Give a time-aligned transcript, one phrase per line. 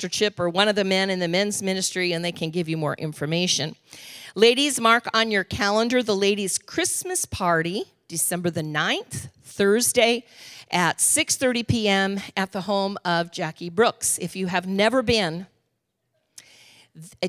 [0.00, 2.70] Pastor Chip or one of the men in the men's ministry, and they can give
[2.70, 3.76] you more information.
[4.34, 10.24] Ladies, mark on your calendar the ladies' Christmas party, December the 9th, Thursday
[10.70, 12.20] at 6:30 p.m.
[12.34, 14.16] at the home of Jackie Brooks.
[14.16, 15.46] If you have never been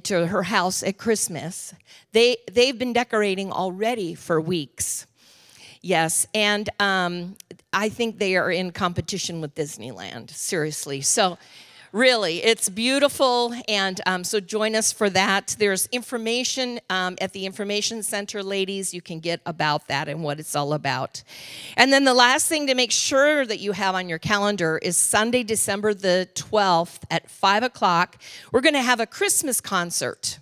[0.03, 1.73] to her house at Christmas,
[2.13, 5.05] they they've been decorating already for weeks.
[5.81, 7.35] Yes, and um,
[7.73, 10.29] I think they are in competition with Disneyland.
[10.29, 11.37] Seriously, so
[11.91, 17.45] really it's beautiful and um, so join us for that there's information um, at the
[17.45, 21.21] information center ladies you can get about that and what it's all about
[21.75, 24.95] and then the last thing to make sure that you have on your calendar is
[24.95, 28.17] sunday december the 12th at 5 o'clock
[28.53, 30.39] we're going to have a christmas concert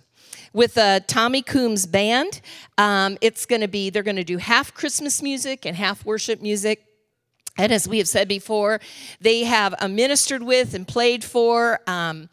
[0.52, 2.40] with uh, Tommy Coomes band.
[2.76, 6.42] Um, it's going to be, they're going to do half Christmas music and half worship
[6.42, 6.89] music.
[7.60, 8.80] And as we have said before,
[9.20, 12.30] they have ministered with and played for um,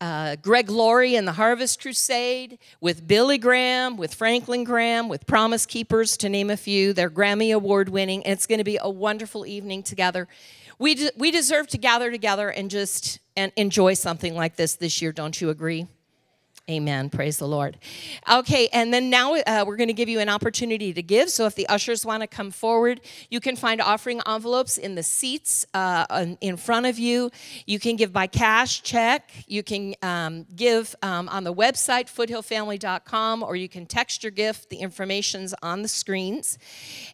[0.00, 5.66] uh, Greg Laurie and the Harvest Crusade, with Billy Graham, with Franklin Graham, with Promise
[5.66, 6.92] Keepers, to name a few.
[6.92, 10.28] They're Grammy Award winning, and it's going to be a wonderful evening together.
[10.78, 15.02] We, de- we deserve to gather together and just and enjoy something like this this
[15.02, 15.88] year, don't you agree?
[16.70, 17.10] Amen.
[17.10, 17.78] Praise the Lord.
[18.30, 21.28] Okay, and then now uh, we're going to give you an opportunity to give.
[21.28, 25.02] So if the ushers want to come forward, you can find offering envelopes in the
[25.02, 27.32] seats uh, in front of you.
[27.66, 29.32] You can give by cash, check.
[29.48, 34.70] You can um, give um, on the website, foothillfamily.com, or you can text your gift.
[34.70, 36.56] The information's on the screens.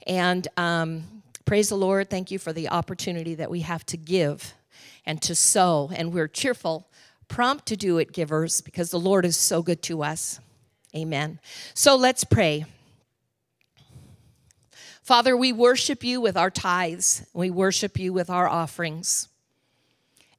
[0.06, 2.10] And um, praise the Lord.
[2.10, 4.52] Thank you for the opportunity that we have to give
[5.06, 5.90] and to sow.
[5.94, 6.90] And we're cheerful
[7.28, 10.40] prompt to do it, givers, because the Lord is so good to us.
[10.94, 11.40] Amen.
[11.74, 12.64] So let's pray.
[15.02, 19.28] Father, we worship you with our tithes, we worship you with our offerings.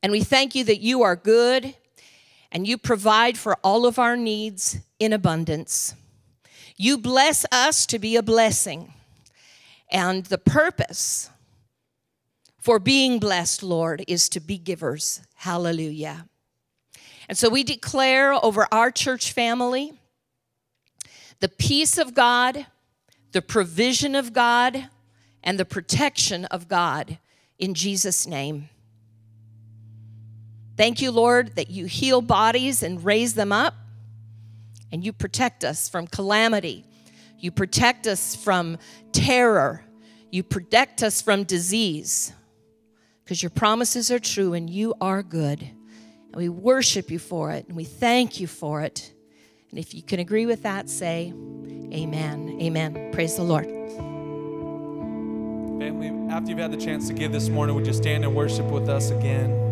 [0.03, 1.75] And we thank you that you are good
[2.51, 5.95] and you provide for all of our needs in abundance.
[6.75, 8.93] You bless us to be a blessing.
[9.89, 11.29] And the purpose
[12.59, 15.21] for being blessed, Lord, is to be givers.
[15.35, 16.27] Hallelujah.
[17.27, 19.99] And so we declare over our church family
[21.39, 22.65] the peace of God,
[23.31, 24.89] the provision of God,
[25.43, 27.19] and the protection of God
[27.59, 28.69] in Jesus' name.
[30.77, 33.73] Thank you, Lord, that you heal bodies and raise them up,
[34.91, 36.85] and you protect us from calamity.
[37.39, 38.77] You protect us from
[39.11, 39.83] terror.
[40.31, 42.33] You protect us from disease
[43.23, 45.69] because your promises are true and you are good.
[46.27, 49.13] And we worship you for it and we thank you for it.
[49.69, 51.33] And if you can agree with that, say
[51.93, 52.57] amen.
[52.61, 53.11] Amen.
[53.11, 53.65] Praise the Lord.
[55.79, 58.65] Family, after you've had the chance to give this morning, would you stand and worship
[58.65, 59.66] with us again?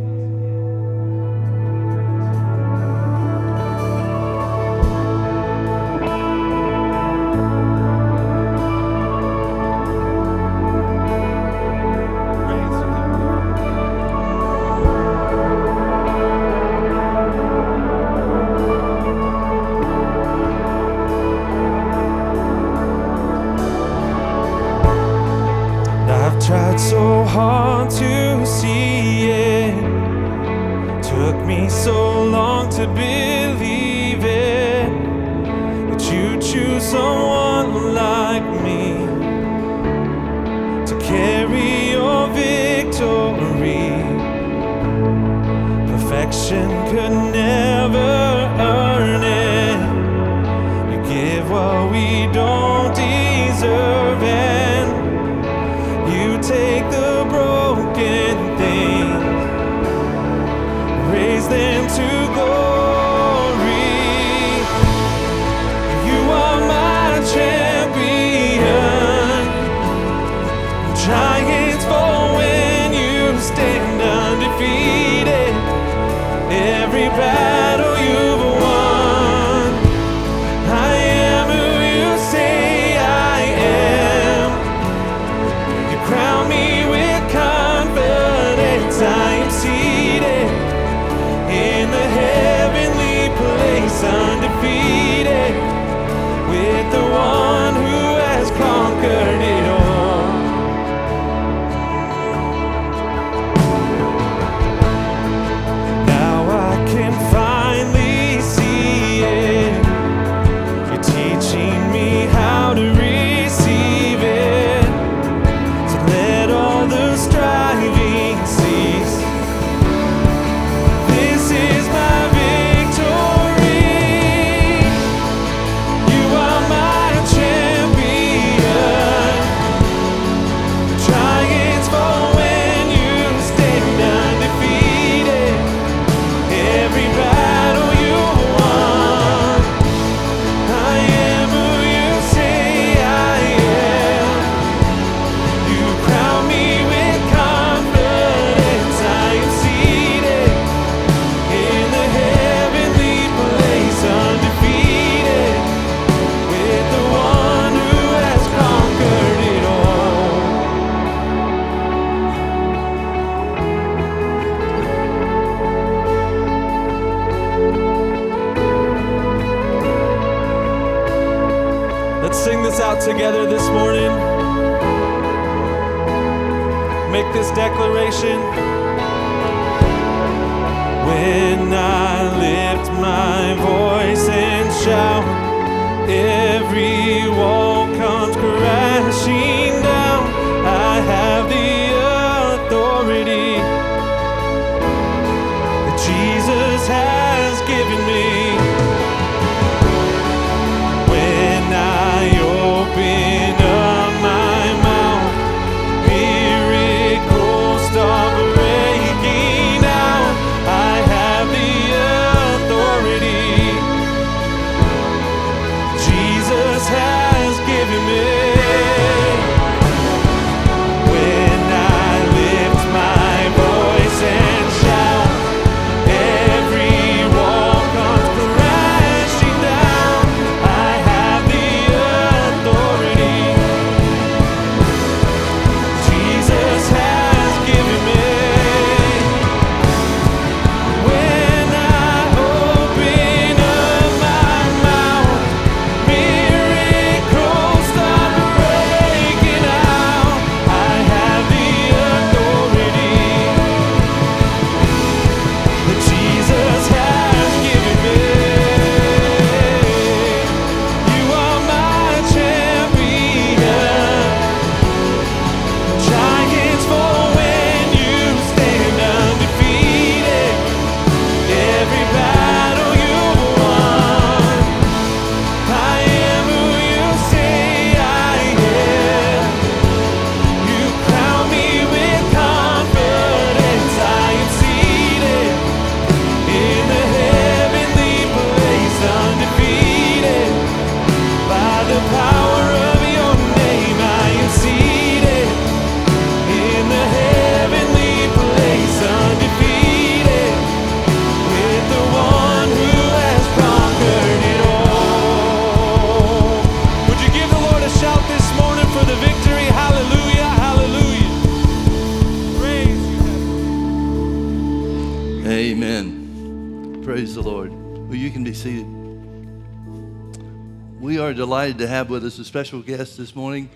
[321.96, 323.70] Have with us a special guest this morning,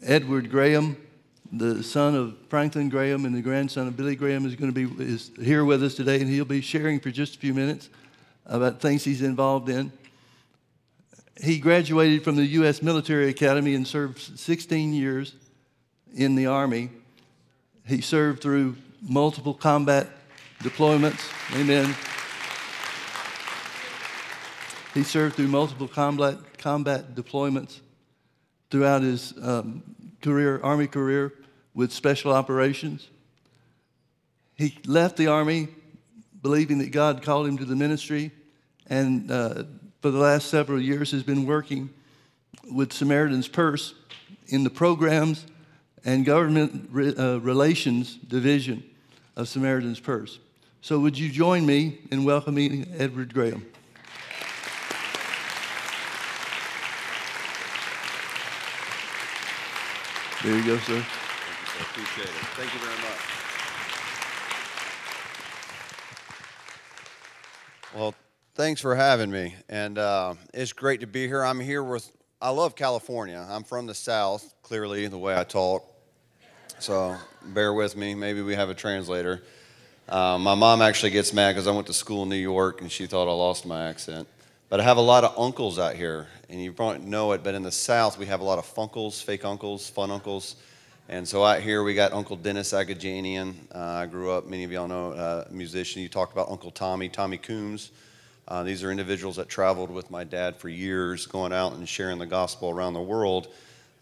[0.00, 0.96] Edward Graham,
[1.50, 5.04] the son of Franklin Graham and the grandson of Billy Graham, is going to be
[5.04, 7.88] is here with us today, and he'll be sharing for just a few minutes
[8.46, 9.90] about things he's involved in.
[11.42, 12.80] He graduated from the U.S.
[12.80, 15.34] Military Academy and served 16 years
[16.14, 16.90] in the Army.
[17.88, 20.06] He served through multiple combat
[20.60, 21.28] deployments.
[21.56, 21.92] Amen.
[24.94, 27.80] He served through multiple combat, combat deployments
[28.70, 29.82] throughout his um,
[30.22, 31.32] career, Army career
[31.74, 33.08] with special operations.
[34.54, 35.68] He left the Army
[36.42, 38.30] believing that God called him to the ministry,
[38.86, 39.64] and uh,
[40.00, 41.90] for the last several years has been working
[42.72, 43.94] with Samaritan's Purse
[44.48, 45.46] in the programs
[46.04, 48.82] and government re- uh, relations division
[49.36, 50.38] of Samaritan's Purse.
[50.80, 53.66] So, would you join me in welcoming Edward Graham?
[60.42, 60.94] There you go, sir.
[60.94, 62.34] I appreciate it.
[62.54, 63.36] Thank you very much.
[67.94, 68.14] Well,
[68.54, 71.42] thanks for having me, and uh, it's great to be here.
[71.42, 72.12] I'm here with.
[72.40, 73.46] I love California.
[73.48, 74.54] I'm from the South.
[74.62, 75.84] Clearly, the way I talk,
[76.78, 78.14] so bear with me.
[78.14, 79.42] Maybe we have a translator.
[80.08, 82.92] Uh, my mom actually gets mad because I went to school in New York and
[82.92, 84.28] she thought I lost my accent.
[84.68, 87.42] But I have a lot of uncles out here, and you probably know it.
[87.42, 90.56] But in the South, we have a lot of funkles, fake uncles, fun uncles.
[91.08, 93.54] And so out here, we got Uncle Dennis Agajanian.
[93.72, 96.02] Uh, I grew up, many of y'all know, uh, musician.
[96.02, 97.92] You talked about Uncle Tommy, Tommy Coomes.
[98.48, 102.18] Uh, these are individuals that traveled with my dad for years, going out and sharing
[102.18, 103.48] the gospel around the world.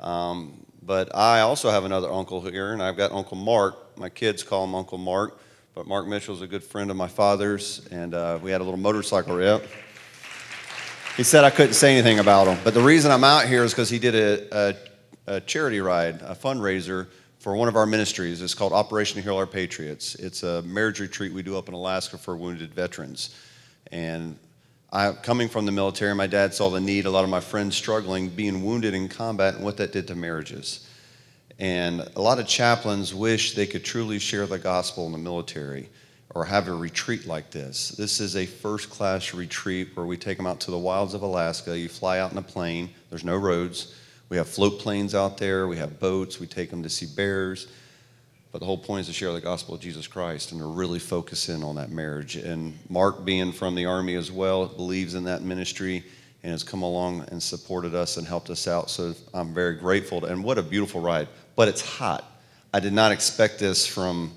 [0.00, 3.98] Um, but I also have another uncle here, and I've got Uncle Mark.
[3.98, 5.40] My kids call him Uncle Mark,
[5.74, 8.64] but Mark Mitchell is a good friend of my father's, and uh, we had a
[8.64, 9.66] little motorcycle rip.
[11.16, 13.70] He said I couldn't say anything about him, but the reason I'm out here is
[13.70, 14.74] because he did a,
[15.28, 17.06] a, a charity ride, a fundraiser
[17.38, 18.42] for one of our ministries.
[18.42, 20.16] It's called Operation Heal Our Patriots.
[20.16, 23.32] It's a marriage retreat we do up in Alaska for wounded veterans.
[23.92, 24.36] And
[24.92, 27.76] I, coming from the military, my dad saw the need, a lot of my friends
[27.76, 30.88] struggling, being wounded in combat, and what that did to marriages.
[31.60, 35.90] And a lot of chaplains wish they could truly share the gospel in the military.
[36.34, 37.90] Or have a retreat like this.
[37.90, 41.22] This is a first class retreat where we take them out to the wilds of
[41.22, 41.78] Alaska.
[41.78, 43.94] You fly out in a plane, there's no roads.
[44.28, 47.68] We have float planes out there, we have boats, we take them to see bears.
[48.50, 50.98] But the whole point is to share the gospel of Jesus Christ and to really
[50.98, 52.36] focus in on that marriage.
[52.36, 56.04] And Mark, being from the Army as well, believes in that ministry
[56.44, 58.90] and has come along and supported us and helped us out.
[58.90, 60.24] So I'm very grateful.
[60.24, 61.26] And what a beautiful ride.
[61.56, 62.30] But it's hot.
[62.72, 64.32] I did not expect this from,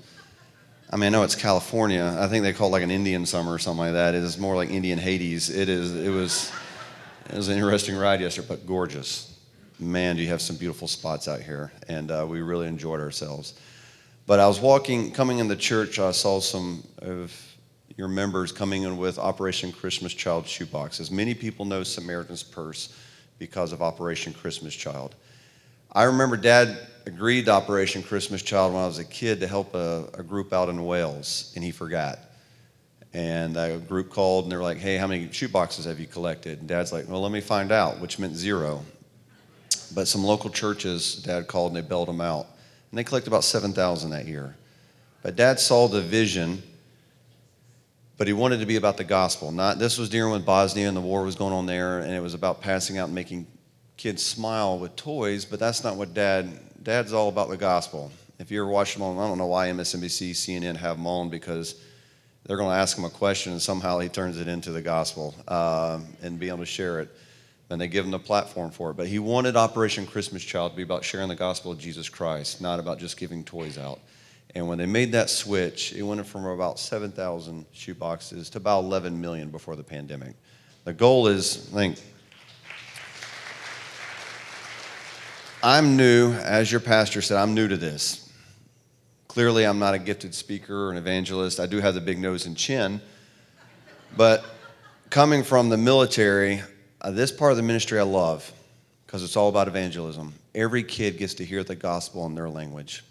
[0.90, 2.16] I mean, I know it's California.
[2.18, 4.14] I think they call it like an Indian summer or something like that.
[4.14, 5.50] It is more like Indian Hades.
[5.50, 6.50] It is, it was,
[7.28, 9.38] it was an interesting ride yesterday, but gorgeous.
[9.78, 11.72] Man, do you have some beautiful spots out here.
[11.88, 13.52] And uh, we really enjoyed ourselves.
[14.26, 17.34] But I was walking, coming in the church, I saw some of
[17.98, 21.10] your members coming in with Operation Christmas Child shoeboxes.
[21.10, 22.94] Many people know Samaritan's Purse
[23.38, 25.14] because of Operation Christmas Child.
[25.92, 29.74] I remember Dad agreed to Operation Christmas Child when I was a kid to help
[29.74, 32.18] a, a group out in Wales, and he forgot.
[33.12, 36.60] And a group called, and they were like, "Hey, how many shoeboxes have you collected?"
[36.60, 38.84] And Dad's like, "Well, let me find out," which meant zero.
[39.94, 42.46] But some local churches, Dad called, and they bailed them out
[42.90, 44.56] and they collected about 7,000 that year.
[45.22, 46.62] But dad saw the vision,
[48.16, 49.52] but he wanted to be about the gospel.
[49.52, 52.20] Not this was during when Bosnia and the war was going on there, and it
[52.20, 53.46] was about passing out and making
[53.96, 58.10] kids smile with toys, but that's not what dad dad's all about the gospel.
[58.38, 61.80] If you're watching on, I don't know why MSNBC, CNN have on because
[62.44, 65.34] they're going to ask him a question and somehow he turns it into the gospel
[65.48, 67.08] uh, and be able to share it
[67.70, 68.96] and they give him the platform for it.
[68.96, 72.60] But he wanted Operation Christmas Child to be about sharing the gospel of Jesus Christ,
[72.60, 74.00] not about just giving toys out.
[74.54, 79.20] And when they made that switch, it went from about 7,000 shoeboxes to about 11
[79.20, 80.34] million before the pandemic.
[80.84, 81.98] The goal is, I think,
[85.62, 88.30] I'm new, as your pastor said, I'm new to this.
[89.26, 91.58] Clearly, I'm not a gifted speaker or an evangelist.
[91.58, 93.00] I do have the big nose and chin.
[94.16, 94.44] But
[95.10, 96.62] coming from the military,
[97.00, 98.52] uh, this part of the ministry I love
[99.04, 100.32] because it's all about evangelism.
[100.54, 103.04] Every kid gets to hear the gospel in their language.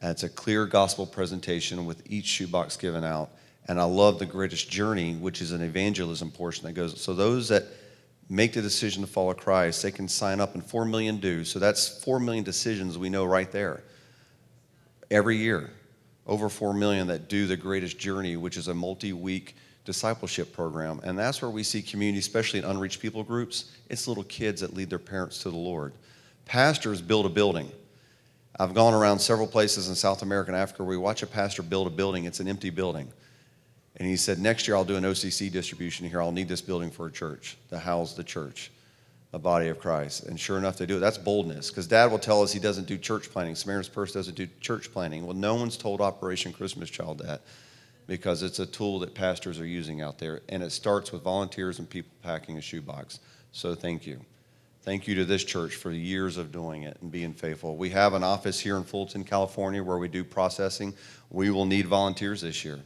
[0.00, 3.30] And it's a clear gospel presentation with each shoebox given out.
[3.68, 7.00] And I love the greatest journey, which is an evangelism portion that goes.
[7.02, 7.64] So those that
[8.28, 11.44] make the decision to follow Christ, they can sign up and 4 million do.
[11.44, 13.82] So that's 4 million decisions we know right there.
[15.10, 15.70] Every year,
[16.26, 21.00] over 4 million that do the greatest journey, which is a multi week discipleship program.
[21.02, 23.72] And that's where we see community, especially in unreached people groups.
[23.90, 25.92] It's little kids that lead their parents to the Lord.
[26.44, 27.70] Pastors build a building.
[28.58, 31.62] I've gone around several places in South America and Africa where we watch a pastor
[31.62, 32.24] build a building.
[32.24, 33.12] It's an empty building.
[33.96, 36.22] And he said, Next year I'll do an OCC distribution here.
[36.22, 38.70] I'll need this building for a church to house the church,
[39.32, 40.24] a body of Christ.
[40.24, 41.00] And sure enough, they do it.
[41.00, 41.70] That's boldness.
[41.70, 43.54] Because dad will tell us he doesn't do church planning.
[43.54, 45.26] Samaritan's Purse doesn't do church planning.
[45.26, 47.42] Well, no one's told Operation Christmas Child that
[48.06, 50.40] because it's a tool that pastors are using out there.
[50.48, 53.20] And it starts with volunteers and people packing a shoebox.
[53.52, 54.20] So thank you.
[54.82, 57.76] Thank you to this church for years of doing it and being faithful.
[57.76, 60.92] We have an office here in Fulton, California, where we do processing.
[61.30, 62.80] We will need volunteers this year.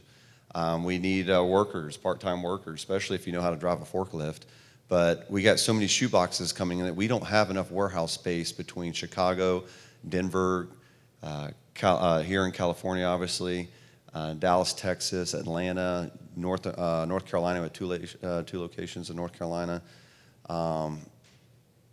[0.55, 3.81] Um, we need uh, workers, part time workers, especially if you know how to drive
[3.81, 4.41] a forklift.
[4.87, 8.51] But we got so many shoeboxes coming in that we don't have enough warehouse space
[8.51, 9.65] between Chicago,
[10.07, 10.69] Denver,
[11.21, 13.67] uh, Cal- uh, here in California, obviously,
[14.13, 17.91] uh, Dallas, Texas, Atlanta, North, uh, North Carolina, with two,
[18.23, 19.81] uh, two locations in North Carolina.
[20.49, 21.01] Um,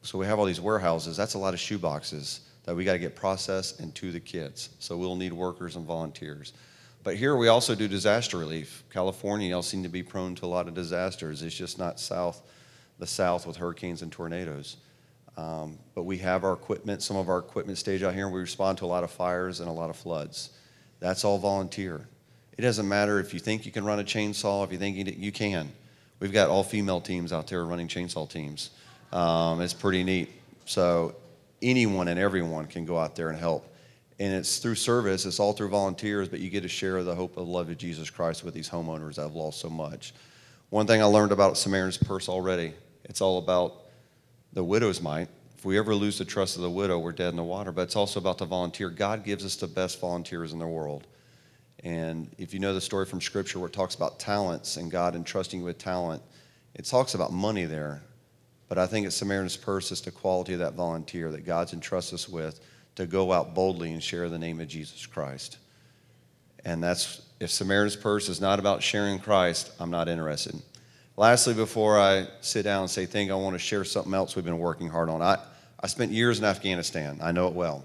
[0.03, 1.17] so we have all these warehouses.
[1.17, 4.71] That's a lot of shoeboxes that we got to get processed and to the kids.
[4.79, 6.53] So we'll need workers and volunteers.
[7.05, 8.83] But here we also do disaster relief.
[8.91, 11.43] California, y'all seem to be prone to a lot of disasters.
[11.43, 12.41] It's just not south,
[12.99, 14.79] the south with hurricanes and tornadoes.
[15.37, 18.41] Um, but we have our equipment, some of our equipment stage out here, and we
[18.41, 20.51] respond to a lot of fires and a lot of floods.
[20.99, 22.09] That's all volunteer.
[22.57, 25.33] It doesn't matter if you think you can run a chainsaw, if you think you,
[25.33, 25.71] can.
[26.21, 28.71] We've got all female teams out there running chainsaw teams.
[29.13, 30.31] Um, it's pretty neat.
[30.65, 31.17] So
[31.61, 33.74] anyone and everyone can go out there and help.
[34.21, 37.37] And it's through service, it's all through volunteers, but you get to share the hope
[37.37, 40.15] of the love of Jesus Christ with these homeowners that have lost so much.
[40.71, 43.83] One thing I learned about Samaritan's Purse already, it's all about
[44.53, 45.29] the widow's mite.
[45.59, 47.73] If we ever lose the trust of the widow, we're dead in the water.
[47.73, 48.89] But it's also about the volunteer.
[48.89, 51.07] God gives us the best volunteers in the world.
[51.83, 55.17] And if you know the story from Scripture where it talks about talents and God
[55.17, 56.23] entrusting you with talent,
[56.75, 58.03] it talks about money there.
[58.69, 62.15] But I think it's Samaritan's Purse is the quality of that volunteer that God's entrusted
[62.15, 62.61] us with
[62.97, 65.59] to go out boldly and share the name of Jesus Christ.
[66.65, 70.55] And that's, if Samaritan's Purse is not about sharing Christ, I'm not interested.
[71.17, 74.35] Lastly, before I sit down and say thank you, I want to share something else
[74.35, 75.23] we've been working hard on.
[75.23, 75.39] I,
[75.81, 77.19] I spent years in Afghanistan.
[77.23, 77.85] I know it well.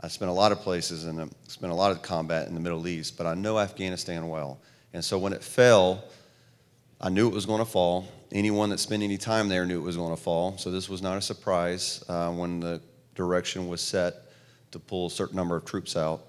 [0.00, 2.86] I spent a lot of places and spent a lot of combat in the Middle
[2.88, 4.60] East, but I know Afghanistan well.
[4.92, 6.04] And so when it fell,
[7.00, 8.06] I knew it was going to fall.
[8.32, 10.58] Anyone that spent any time there knew it was going to fall.
[10.58, 12.80] So this was not a surprise uh, when the
[13.14, 14.14] direction was set
[14.72, 16.26] to pull a certain number of troops out.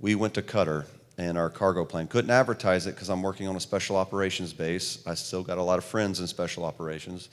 [0.00, 0.86] We went to Qatar
[1.18, 2.06] and our cargo plane.
[2.06, 5.02] Couldn't advertise it because I'm working on a special operations base.
[5.06, 7.28] I still got a lot of friends in special operations.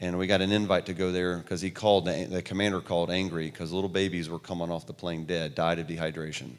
[0.00, 3.46] And we got an invite to go there because he called, the commander called angry
[3.46, 6.50] because little babies were coming off the plane dead, died of dehydration.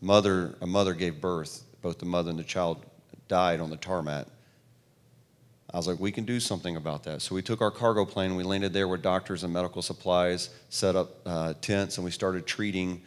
[0.00, 2.84] Mother, a mother gave birth, both the mother and the child
[3.28, 4.26] died on the tarmac.
[5.72, 7.22] I was like, we can do something about that.
[7.22, 10.96] So we took our cargo plane, we landed there with doctors and medical supplies, set
[10.96, 13.00] up uh, tents, and we started treating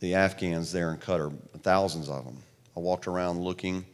[0.00, 2.36] the Afghans there in Qatar, thousands of them.
[2.76, 3.86] I walked around looking.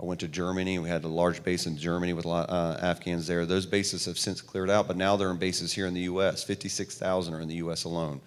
[0.00, 0.78] I went to Germany.
[0.78, 3.44] We had a large base in Germany with uh, Afghans there.
[3.44, 6.42] Those bases have since cleared out, but now they're in bases here in the U.S.
[6.42, 7.84] 56,000 are in the U.S.
[7.84, 8.20] alone.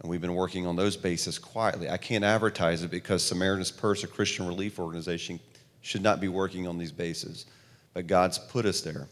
[0.00, 1.88] And we've been working on those bases quietly.
[1.88, 5.40] I can't advertise it because Samaritan's Purse, a Christian relief organization,
[5.82, 7.46] should not be working on these bases
[7.94, 9.08] but God's put us there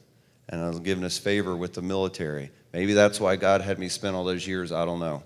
[0.48, 2.50] and has given us favor with the military.
[2.72, 5.22] Maybe that's why God had me spend all those years, I don't know.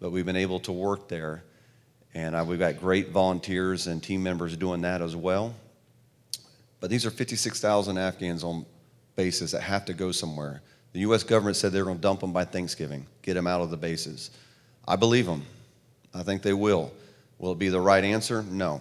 [0.00, 1.44] But we've been able to work there,
[2.14, 5.54] and we've got great volunteers and team members doing that as well.
[6.80, 8.64] But these are 56,000 Afghans on
[9.14, 10.62] bases that have to go somewhere.
[10.92, 11.22] The U.S.
[11.22, 14.30] government said they're going to dump them by Thanksgiving, get them out of the bases.
[14.88, 15.44] I believe them.
[16.14, 16.92] I think they will.
[17.38, 18.42] Will it be the right answer?
[18.42, 18.80] No.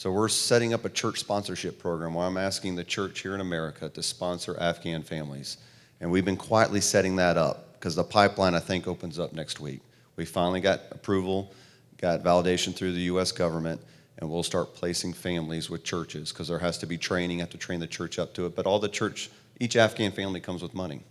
[0.00, 3.42] So we're setting up a church sponsorship program where I'm asking the church here in
[3.42, 5.58] America to sponsor Afghan families.
[6.00, 9.60] And we've been quietly setting that up because the pipeline, I think, opens up next
[9.60, 9.80] week.
[10.16, 11.52] We finally got approval,
[11.98, 13.30] got validation through the U.S.
[13.30, 13.78] government,
[14.16, 17.58] and we'll start placing families with churches because there has to be training, have to
[17.58, 18.56] train the church up to it.
[18.56, 19.28] But all the church,
[19.60, 21.02] each Afghan family comes with money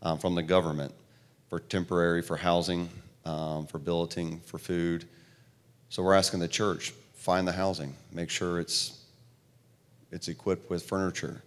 [0.00, 0.94] um, from the government
[1.48, 2.88] for temporary, for housing,
[3.24, 5.06] um, for billeting, for food.
[5.88, 8.98] So we're asking the church, find the housing, make sure it's,
[10.10, 11.40] it's equipped with furniture,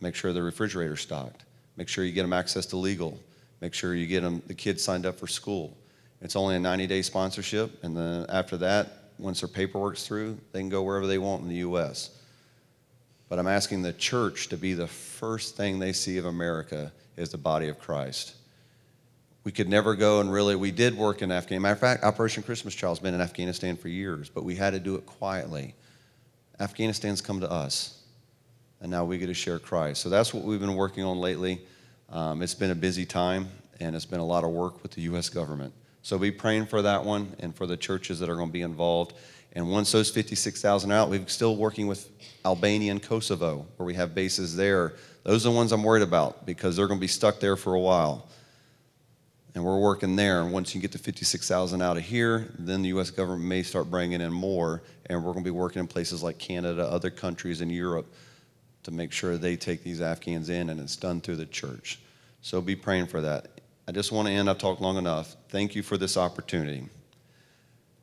[0.00, 1.44] make sure the refrigerator's stocked,
[1.76, 3.16] make sure you get them access to legal,
[3.60, 5.76] make sure you get them, the kids signed up for school.
[6.20, 10.58] It's only a 90 day sponsorship, and then after that, once their paperwork's through, they
[10.58, 12.10] can go wherever they want in the U.S.
[13.28, 17.30] But I'm asking the church to be the first thing they see of America is
[17.30, 18.34] the body of Christ
[19.48, 21.62] we could never go and really, we did work in Afghanistan.
[21.62, 24.78] Matter of fact, Operation Christmas Child's been in Afghanistan for years, but we had to
[24.78, 25.74] do it quietly.
[26.60, 28.02] Afghanistan's come to us,
[28.82, 30.02] and now we get to share Christ.
[30.02, 31.62] So that's what we've been working on lately.
[32.10, 33.48] Um, it's been a busy time,
[33.80, 35.30] and it's been a lot of work with the U.S.
[35.30, 35.72] government.
[36.02, 38.60] So be praying for that one and for the churches that are going to be
[38.60, 39.14] involved.
[39.54, 42.10] And once those 56,000 out, we're still working with
[42.44, 44.92] Albania and Kosovo, where we have bases there.
[45.22, 47.72] Those are the ones I'm worried about because they're going to be stuck there for
[47.72, 48.28] a while
[49.58, 50.40] and we're working there.
[50.40, 53.10] And once you get the 56,000 out of here, then the U.S.
[53.10, 56.38] government may start bringing in more, and we're going to be working in places like
[56.38, 58.06] Canada, other countries in Europe,
[58.84, 61.98] to make sure they take these Afghans in, and it's done through the church.
[62.40, 63.60] So be praying for that.
[63.88, 64.48] I just want to end.
[64.48, 65.34] I've talked long enough.
[65.48, 66.84] Thank you for this opportunity.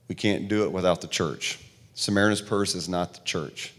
[0.09, 1.59] We can't do it without the church.
[1.93, 3.73] Samaritan's Purse is not the church.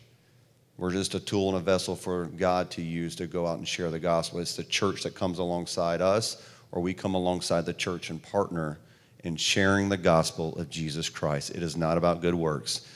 [0.79, 3.69] We're just a tool and a vessel for God to use to go out and
[3.69, 4.41] share the gospel.
[4.41, 8.79] It's the church that comes alongside us or we come alongside the church and partner
[9.25, 11.51] in sharing the gospel of Jesus Christ.
[11.51, 12.87] It is not about good works.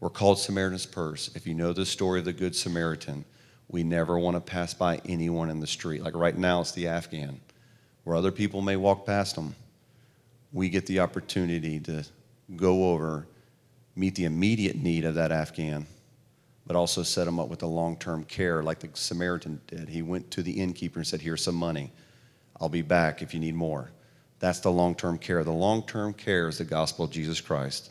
[0.00, 1.30] We're called Samaritan's Purse.
[1.34, 3.24] If you know the story of the Good Samaritan,
[3.68, 6.02] we never want to pass by anyone in the street.
[6.02, 7.40] Like right now, it's the Afghan,
[8.04, 9.54] where other people may walk past them.
[10.52, 12.04] We get the opportunity to
[12.56, 13.26] go over,
[13.94, 15.86] meet the immediate need of that Afghan,
[16.66, 19.88] but also set them up with the long term care like the Samaritan did.
[19.88, 21.90] He went to the innkeeper and said, Here's some money.
[22.60, 23.90] I'll be back if you need more.
[24.38, 25.44] That's the long term care.
[25.44, 27.90] The long term care is the gospel of Jesus Christ.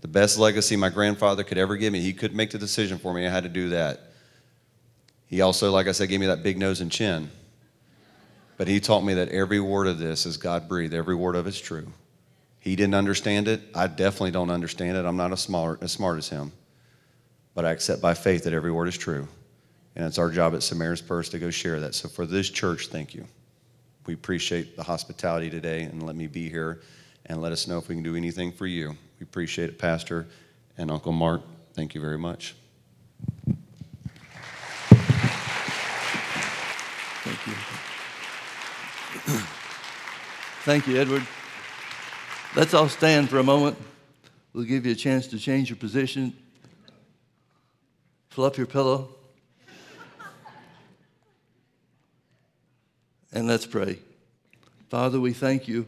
[0.00, 3.14] The best legacy my grandfather could ever give me, he couldn't make the decision for
[3.14, 3.26] me.
[3.26, 4.00] I had to do that.
[5.26, 7.30] He also, like I said, gave me that big nose and chin.
[8.58, 11.46] But he taught me that every word of this is God breathed, every word of
[11.46, 11.92] it's true.
[12.60, 13.60] He didn't understand it.
[13.74, 15.04] I definitely don't understand it.
[15.04, 16.52] I'm not as smart, as smart as him.
[17.54, 19.28] But I accept by faith that every word is true.
[19.94, 21.94] And it's our job at Samaritan's Purse to go share that.
[21.94, 23.26] So for this church, thank you
[24.06, 26.80] we appreciate the hospitality today and let me be here
[27.26, 28.96] and let us know if we can do anything for you.
[29.18, 30.26] We appreciate it, Pastor
[30.78, 31.42] and Uncle Mark.
[31.74, 32.54] Thank you very much.
[37.24, 37.52] Thank you.
[40.64, 41.26] Thank you, Edward.
[42.54, 43.76] Let's all stand for a moment.
[44.52, 46.32] We'll give you a chance to change your position.
[48.30, 49.15] Fluff your pillow.
[53.36, 53.98] And let's pray.
[54.88, 55.86] Father, we thank you.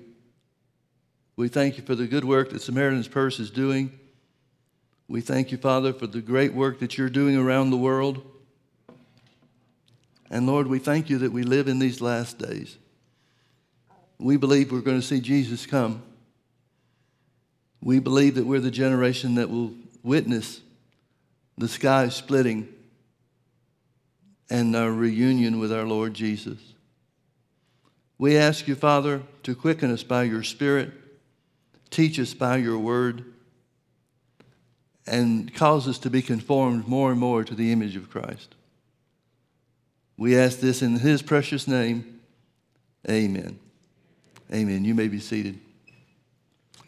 [1.34, 3.98] We thank you for the good work that Samaritan's Purse is doing.
[5.08, 8.20] We thank you, Father, for the great work that you're doing around the world.
[10.28, 12.76] And Lord, we thank you that we live in these last days.
[14.18, 16.02] We believe we're going to see Jesus come.
[17.80, 20.60] We believe that we're the generation that will witness
[21.56, 22.68] the sky splitting
[24.50, 26.58] and our reunion with our Lord Jesus.
[28.18, 30.90] We ask you, Father, to quicken us by your Spirit,
[31.90, 33.24] teach us by your word,
[35.06, 38.54] and cause us to be conformed more and more to the image of Christ.
[40.16, 42.20] We ask this in his precious name.
[43.08, 43.58] Amen.
[44.52, 44.84] Amen.
[44.84, 45.60] You may be seated.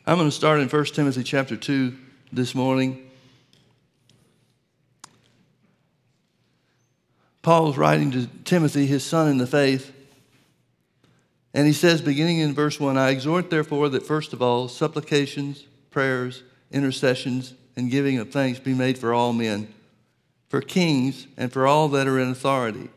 [0.06, 1.96] I'm going to start in 1 Timothy chapter 2
[2.32, 3.08] this morning.
[7.42, 9.92] Paul's writing to Timothy, his son in the faith,
[11.52, 15.64] and he says, beginning in verse 1, I exhort, therefore, that first of all, supplications,
[15.90, 19.72] prayers, intercessions, and giving of thanks be made for all men,
[20.48, 22.88] for kings, and for all that are in authority,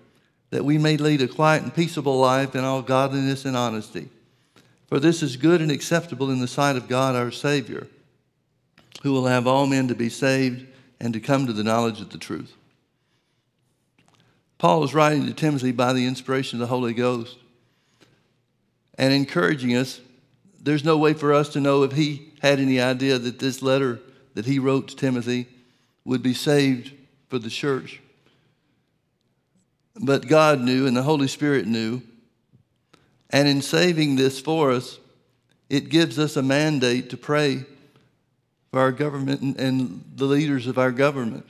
[0.51, 4.09] that we may lead a quiet and peaceable life in all godliness and honesty.
[4.87, 7.87] For this is good and acceptable in the sight of God our Savior,
[9.01, 10.67] who will have all men to be saved
[10.99, 12.53] and to come to the knowledge of the truth.
[14.59, 17.37] Paul is writing to Timothy by the inspiration of the Holy Ghost
[18.97, 19.99] and encouraging us.
[20.61, 23.99] There's no way for us to know if he had any idea that this letter
[24.33, 25.47] that he wrote to Timothy
[26.05, 26.91] would be saved
[27.29, 28.01] for the church.
[29.95, 32.01] But God knew and the Holy Spirit knew.
[33.29, 34.99] And in saving this for us,
[35.69, 37.65] it gives us a mandate to pray
[38.71, 41.47] for our government and, the leaders of our government.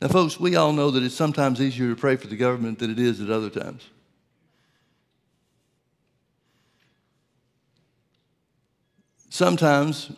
[0.00, 2.90] Now, folks, we all know that it's sometimes easier to pray for the government than
[2.90, 3.88] it is at other times.
[9.30, 10.10] Sometimes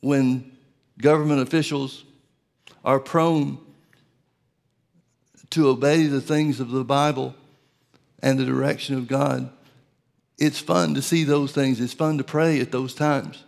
[0.00, 0.50] when
[0.98, 2.04] government officials
[2.84, 3.58] are prone
[5.50, 7.34] to obey the things of the Bible
[8.20, 9.50] and the direction of God,
[10.38, 11.78] it's fun to see those things.
[11.78, 13.44] It's fun to pray at those times.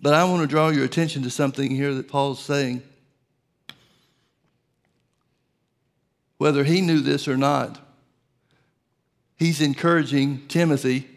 [0.00, 2.82] But I want to draw your attention to something here that Paul's saying.
[6.38, 7.80] Whether he knew this or not,
[9.36, 11.08] he's encouraging Timothy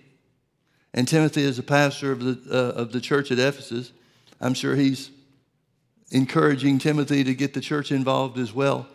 [0.93, 3.91] and Timothy is a pastor of the, uh, of the church at Ephesus.
[4.39, 5.10] I'm sure he's
[6.12, 8.88] encouraging Timothy to get the church involved as well.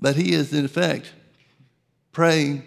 [0.00, 1.12] But he is, in effect,
[2.12, 2.62] praying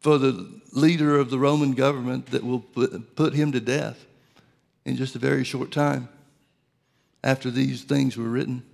[0.00, 4.04] for the leader of the Roman government that will put, put him to death
[4.84, 6.08] in just a very short time
[7.22, 8.64] after these things were written.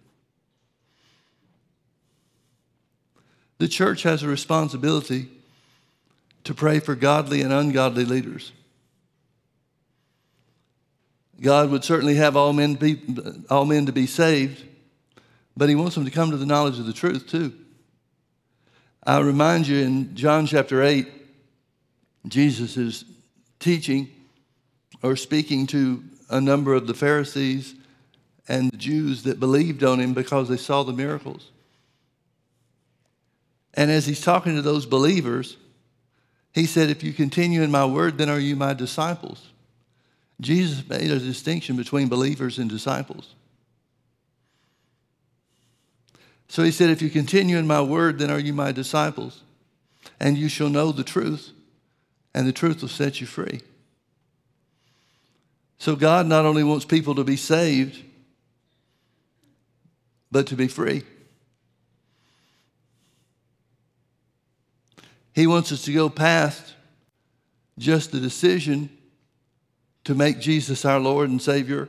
[3.58, 5.28] The church has a responsibility
[6.48, 8.52] to pray for godly and ungodly leaders.
[11.42, 12.98] God would certainly have all men, be,
[13.50, 14.64] all men to be saved,
[15.54, 17.52] but He wants them to come to the knowledge of the truth too.
[19.04, 21.06] I remind you in John chapter 8,
[22.28, 23.04] Jesus is
[23.60, 24.08] teaching
[25.02, 27.74] or speaking to a number of the Pharisees
[28.48, 31.50] and the Jews that believed on him because they saw the miracles.
[33.74, 35.58] And as he's talking to those believers,
[36.52, 39.48] he said, If you continue in my word, then are you my disciples.
[40.40, 43.34] Jesus made a distinction between believers and disciples.
[46.48, 49.42] So he said, If you continue in my word, then are you my disciples,
[50.18, 51.50] and you shall know the truth,
[52.34, 53.60] and the truth will set you free.
[55.78, 58.02] So God not only wants people to be saved,
[60.30, 61.04] but to be free.
[65.38, 66.74] He wants us to go past
[67.78, 68.90] just the decision
[70.02, 71.88] to make Jesus our Lord and Savior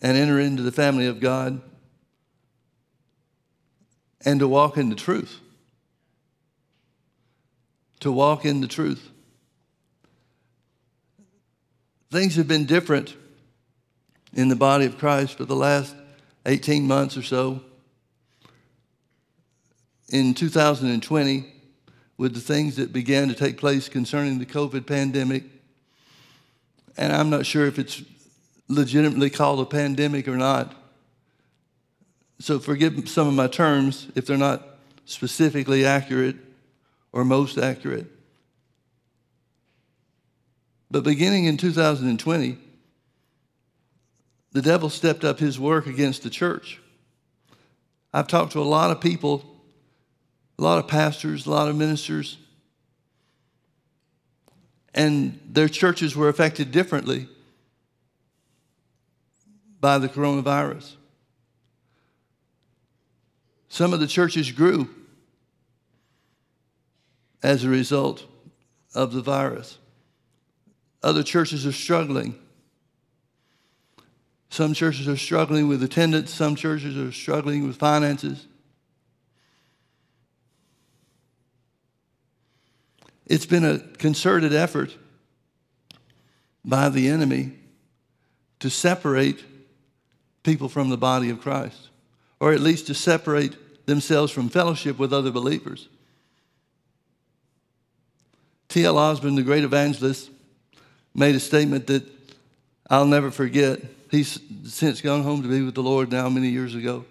[0.00, 1.60] and enter into the family of God
[4.24, 5.40] and to walk in the truth.
[7.98, 9.10] To walk in the truth.
[12.12, 13.16] Things have been different
[14.34, 15.96] in the body of Christ for the last
[16.46, 17.60] 18 months or so.
[20.10, 21.54] In 2020,
[22.20, 25.42] with the things that began to take place concerning the COVID pandemic.
[26.98, 28.02] And I'm not sure if it's
[28.68, 30.74] legitimately called a pandemic or not.
[32.38, 34.62] So forgive some of my terms if they're not
[35.06, 36.36] specifically accurate
[37.10, 38.06] or most accurate.
[40.90, 42.58] But beginning in 2020,
[44.52, 46.82] the devil stepped up his work against the church.
[48.12, 49.49] I've talked to a lot of people
[50.60, 52.36] a lot of pastors, a lot of ministers,
[54.92, 57.26] and their churches were affected differently
[59.80, 60.96] by the coronavirus.
[63.70, 64.90] Some of the churches grew
[67.42, 68.26] as a result
[68.94, 69.78] of the virus.
[71.02, 72.34] Other churches are struggling.
[74.50, 78.46] Some churches are struggling with attendance, some churches are struggling with finances.
[83.30, 84.92] It's been a concerted effort
[86.64, 87.52] by the enemy
[88.58, 89.44] to separate
[90.42, 91.90] people from the body of Christ,
[92.40, 95.88] or at least to separate themselves from fellowship with other believers.
[98.68, 98.98] T.L.
[98.98, 100.28] Osborn, the great evangelist,
[101.14, 102.02] made a statement that
[102.90, 103.78] I'll never forget.
[104.10, 107.04] He's since gone home to be with the Lord now many years ago.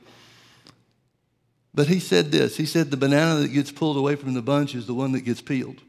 [1.73, 4.75] But he said this He said, The banana that gets pulled away from the bunch
[4.75, 5.81] is the one that gets peeled.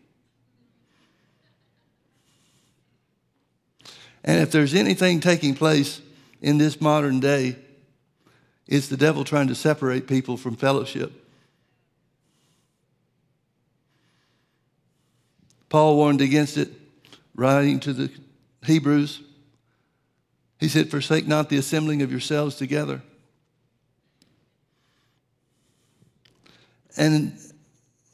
[4.25, 6.01] And if there's anything taking place
[6.41, 7.57] in this modern day,
[8.67, 11.13] it's the devil trying to separate people from fellowship.
[15.69, 16.71] Paul warned against it,
[17.35, 18.11] writing to the
[18.65, 19.23] Hebrews.
[20.59, 23.03] He said, Forsake not the assembling of yourselves together.
[26.97, 27.39] And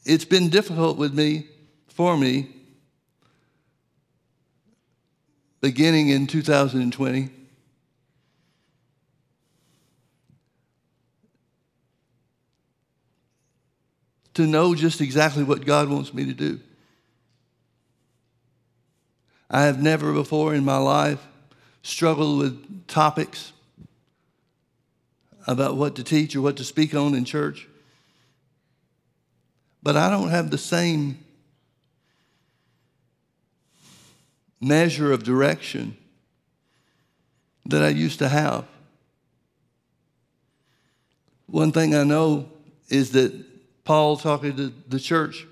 [0.05, 1.49] it's been difficult with me,
[1.89, 2.56] for me,
[5.61, 7.31] beginning in 2020.
[14.35, 16.61] To know just exactly what God wants me to do.
[19.49, 21.27] I have never before in my life
[21.83, 23.53] struggled with topics
[25.47, 27.69] about what to teach or what to speak on in church.
[29.83, 31.19] But I don't have the same
[34.61, 35.97] measure of direction
[37.67, 38.65] that I used to have.
[41.47, 42.49] One thing I know
[42.89, 43.33] is that
[43.85, 45.47] Paul, talking to the church,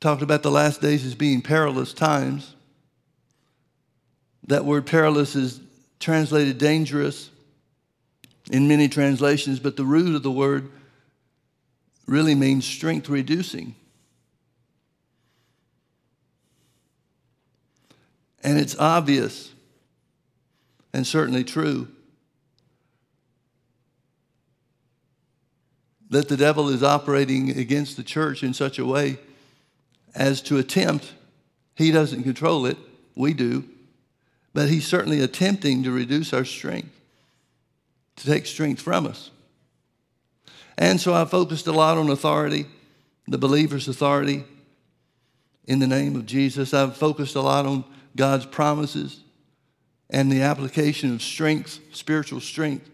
[0.00, 2.54] talked about the last days as being perilous times.
[4.46, 5.60] That word perilous is
[6.00, 7.30] translated dangerous
[8.50, 10.70] in many translations, but the root of the word
[12.06, 13.76] really means strength reducing.
[18.42, 19.52] And it's obvious
[20.92, 21.88] and certainly true
[26.10, 29.18] that the devil is operating against the church in such a way
[30.14, 31.12] as to attempt,
[31.76, 32.76] he doesn't control it,
[33.14, 33.64] we do,
[34.52, 36.90] but he's certainly attempting to reduce our strength,
[38.16, 39.30] to take strength from us.
[40.76, 42.66] And so I focused a lot on authority,
[43.28, 44.44] the believer's authority
[45.66, 46.74] in the name of Jesus.
[46.74, 47.84] I've focused a lot on
[48.16, 49.20] God's promises
[50.08, 52.88] and the application of strength, spiritual strength.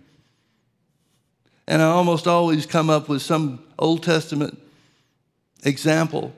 [1.66, 4.60] And I almost always come up with some Old Testament
[5.64, 6.32] example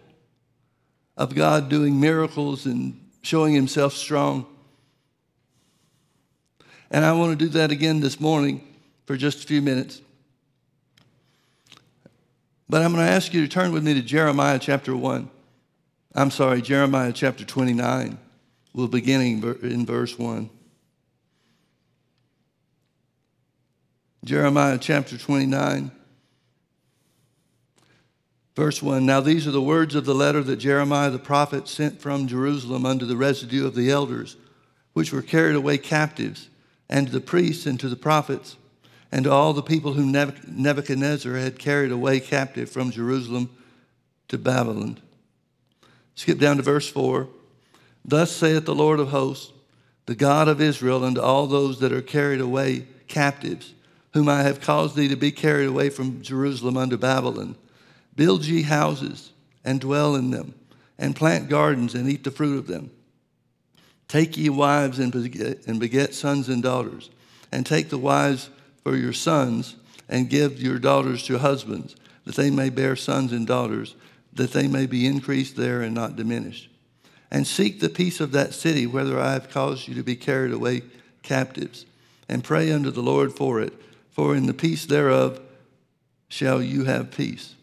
[1.16, 4.46] of God doing miracles and showing himself strong.
[6.90, 8.66] And I want to do that again this morning
[9.04, 10.00] for just a few minutes.
[12.68, 15.28] But I'm going to ask you to turn with me to Jeremiah chapter 1.
[16.14, 18.18] I'm sorry, Jeremiah chapter 29.
[18.78, 20.48] We'll beginning in verse 1.
[24.24, 25.90] Jeremiah chapter 29.
[28.54, 32.00] Verse 1 Now these are the words of the letter that Jeremiah the prophet sent
[32.00, 34.36] from Jerusalem unto the residue of the elders,
[34.92, 36.48] which were carried away captives,
[36.88, 38.56] and to the priests and to the prophets,
[39.10, 43.50] and to all the people whom Nebuchadnezzar had carried away captive from Jerusalem
[44.28, 45.00] to Babylon.
[46.14, 47.28] Skip down to verse 4.
[48.08, 49.52] Thus saith the Lord of hosts,
[50.06, 53.74] the God of Israel, unto all those that are carried away captives,
[54.14, 57.54] whom I have caused thee to be carried away from Jerusalem unto Babylon
[58.16, 60.54] Build ye houses and dwell in them,
[60.98, 62.90] and plant gardens and eat the fruit of them.
[64.08, 67.10] Take ye wives and beget, and beget sons and daughters,
[67.52, 68.48] and take the wives
[68.82, 69.76] for your sons,
[70.08, 71.94] and give your daughters to husbands,
[72.24, 73.96] that they may bear sons and daughters,
[74.32, 76.70] that they may be increased there and not diminished.
[77.30, 80.52] And seek the peace of that city, whether I have caused you to be carried
[80.52, 80.82] away
[81.22, 81.84] captives,
[82.28, 83.72] and pray unto the Lord for it,
[84.10, 85.40] for in the peace thereof
[86.28, 87.54] shall you have peace.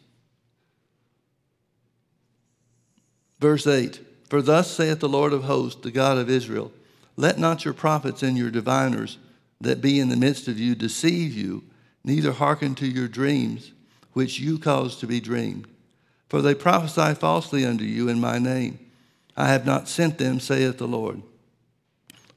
[3.39, 3.99] Verse 8
[4.29, 6.71] For thus saith the Lord of hosts, the God of Israel
[7.15, 9.17] Let not your prophets and your diviners
[9.61, 11.63] that be in the midst of you deceive you,
[12.03, 13.71] neither hearken to your dreams,
[14.13, 15.67] which you cause to be dreamed.
[16.29, 18.79] For they prophesy falsely unto you in my name.
[19.37, 21.21] I have not sent them, saith the Lord.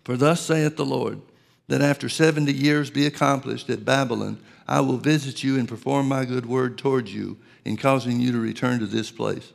[0.04, 1.20] For thus saith the Lord
[1.68, 6.24] that after 70 years be accomplished at Babylon, I will visit you and perform my
[6.24, 9.52] good word towards you in causing you to return to this place.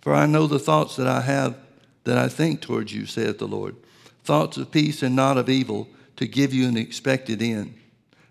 [0.00, 1.56] For I know the thoughts that I have
[2.04, 3.76] that I think towards you, saith the Lord,
[4.24, 7.74] thoughts of peace and not of evil, to give you an expected end.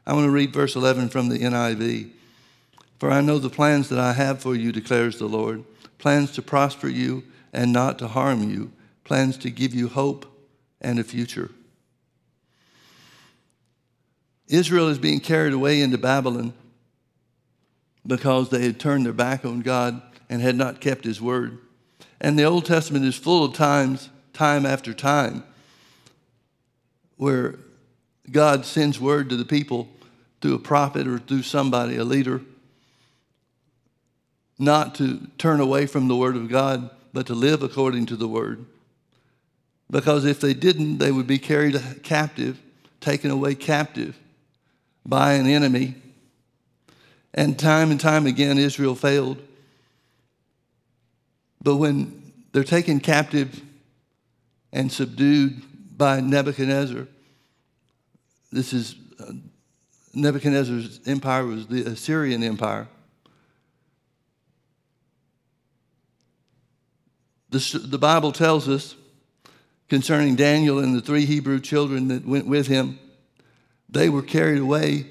[0.05, 2.11] I want to read verse 11 from the NIV.
[2.99, 5.63] For I know the plans that I have for you, declares the Lord
[5.97, 8.71] plans to prosper you and not to harm you,
[9.03, 10.25] plans to give you hope
[10.81, 11.51] and a future.
[14.47, 16.53] Israel is being carried away into Babylon
[18.05, 21.59] because they had turned their back on God and had not kept his word.
[22.19, 25.43] And the Old Testament is full of times, time after time,
[27.17, 27.59] where
[28.31, 29.87] God sends word to the people
[30.41, 32.41] through a prophet or through somebody, a leader,
[34.59, 38.27] not to turn away from the word of God, but to live according to the
[38.27, 38.65] word.
[39.89, 42.59] Because if they didn't, they would be carried captive,
[42.99, 44.17] taken away captive
[45.05, 45.95] by an enemy.
[47.33, 49.37] And time and time again, Israel failed.
[51.61, 53.61] But when they're taken captive
[54.71, 55.61] and subdued
[55.97, 57.07] by Nebuchadnezzar,
[58.51, 59.33] this is uh,
[60.13, 62.87] Nebuchadnezzar's empire was the Assyrian Empire.
[67.53, 68.95] The, the Bible tells us
[69.87, 72.97] concerning Daniel and the three Hebrew children that went with him,
[73.87, 75.05] they were carried away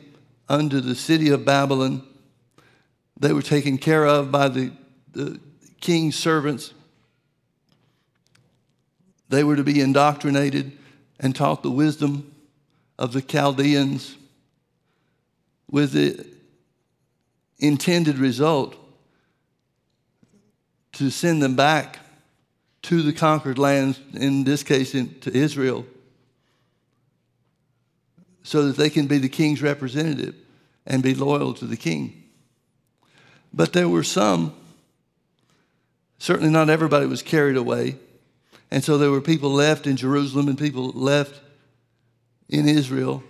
[0.49, 2.03] unto the city of Babylon.
[3.17, 4.73] They were taken care of by the,
[5.13, 5.39] the
[5.81, 6.75] king's servants.
[9.29, 10.77] They were to be indoctrinated
[11.21, 12.35] and taught the wisdom
[12.99, 14.17] of the Chaldeans
[15.71, 16.27] with the
[17.61, 18.75] intended result
[20.95, 22.01] to send them back
[22.83, 25.87] to the conquered lands, in this case in, to Israel,
[28.43, 30.35] so that they can be the king's representative
[30.85, 32.25] and be loyal to the king.
[33.55, 34.55] But there were some,
[36.19, 37.97] certainly not everybody was carried away.
[38.71, 41.41] And so there were people left in Jerusalem and people left
[42.49, 43.23] in Israel,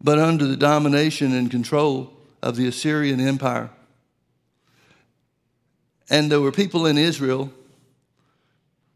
[0.00, 2.12] but under the domination and control
[2.42, 3.70] of the Assyrian Empire.
[6.10, 7.52] And there were people in Israel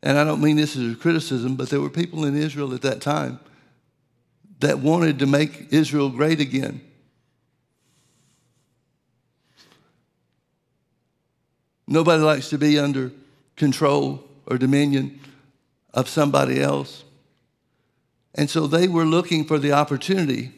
[0.02, 2.82] and I don't mean this as a criticism, but there were people in Israel at
[2.82, 3.40] that time
[4.60, 6.80] that wanted to make Israel great again.
[11.86, 13.12] Nobody likes to be under
[13.56, 15.20] control or dominion
[15.94, 17.04] of somebody else.
[18.34, 20.52] And so they were looking for the opportunity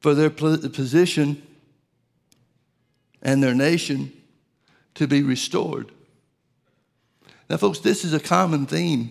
[0.00, 1.42] for their position
[3.20, 4.12] and their nation
[4.94, 5.90] to be restored.
[7.50, 9.10] Now, folks, this is a common theme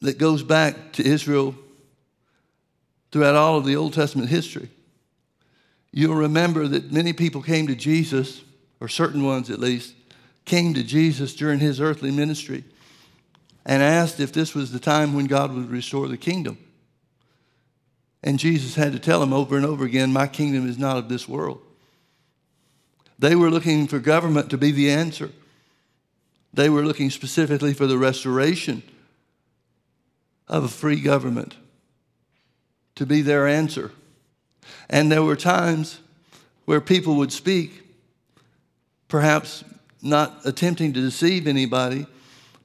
[0.00, 1.54] that goes back to Israel
[3.12, 4.70] throughout all of the Old Testament history.
[5.92, 8.40] You'll remember that many people came to Jesus,
[8.80, 9.92] or certain ones at least,
[10.46, 12.64] came to Jesus during his earthly ministry
[13.66, 16.56] and asked if this was the time when God would restore the kingdom.
[18.22, 21.10] And Jesus had to tell them over and over again, My kingdom is not of
[21.10, 21.60] this world.
[23.18, 25.32] They were looking for government to be the answer.
[26.52, 28.82] They were looking specifically for the restoration
[30.48, 31.56] of a free government
[32.96, 33.92] to be their answer.
[34.88, 36.00] And there were times
[36.64, 37.82] where people would speak,
[39.08, 39.64] perhaps
[40.02, 42.06] not attempting to deceive anybody,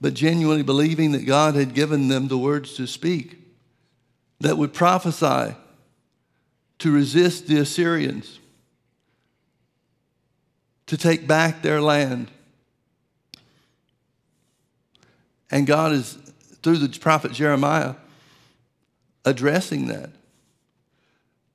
[0.01, 3.39] but genuinely believing that God had given them the words to speak,
[4.39, 5.55] that would prophesy
[6.79, 8.39] to resist the Assyrians,
[10.87, 12.29] to take back their land,
[15.51, 16.17] And God is,
[16.63, 17.95] through the prophet Jeremiah,
[19.23, 20.11] addressing that.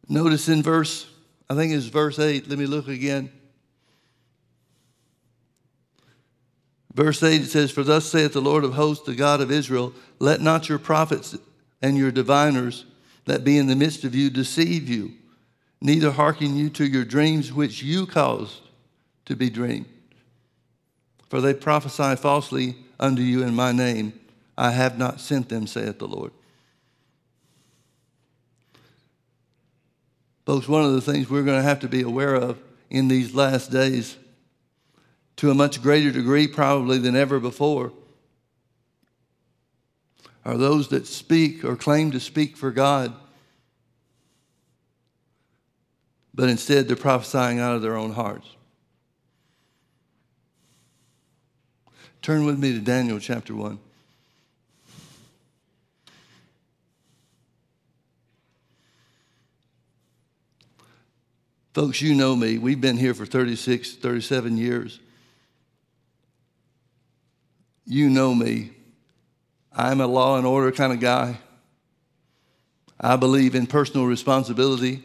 [0.08, 1.08] Notice in verse,
[1.48, 2.48] I think it's verse 8.
[2.48, 3.30] Let me look again.
[6.94, 9.92] Verse 8 it says, For thus saith the Lord of hosts, the God of Israel,
[10.18, 11.36] let not your prophets
[11.80, 12.84] and your diviners
[13.26, 15.12] that be in the midst of you deceive you,
[15.80, 18.60] neither hearken you to your dreams which you caused
[19.26, 19.86] to be dreamed.
[21.28, 24.12] For they prophesy falsely unto you in my name.
[24.56, 26.30] I have not sent them, saith the Lord.
[30.44, 32.58] Folks, one of the things we're going to have to be aware of
[32.90, 34.16] in these last days,
[35.36, 37.92] to a much greater degree probably than ever before,
[40.44, 43.14] are those that speak or claim to speak for God,
[46.34, 48.48] but instead they're prophesying out of their own hearts.
[52.22, 53.78] Turn with me to Daniel chapter 1.
[61.72, 62.58] Folks, you know me.
[62.58, 65.00] We've been here for 36, 37 years.
[67.86, 68.72] You know me.
[69.72, 71.38] I'm a law and order kind of guy.
[73.00, 75.02] I believe in personal responsibility.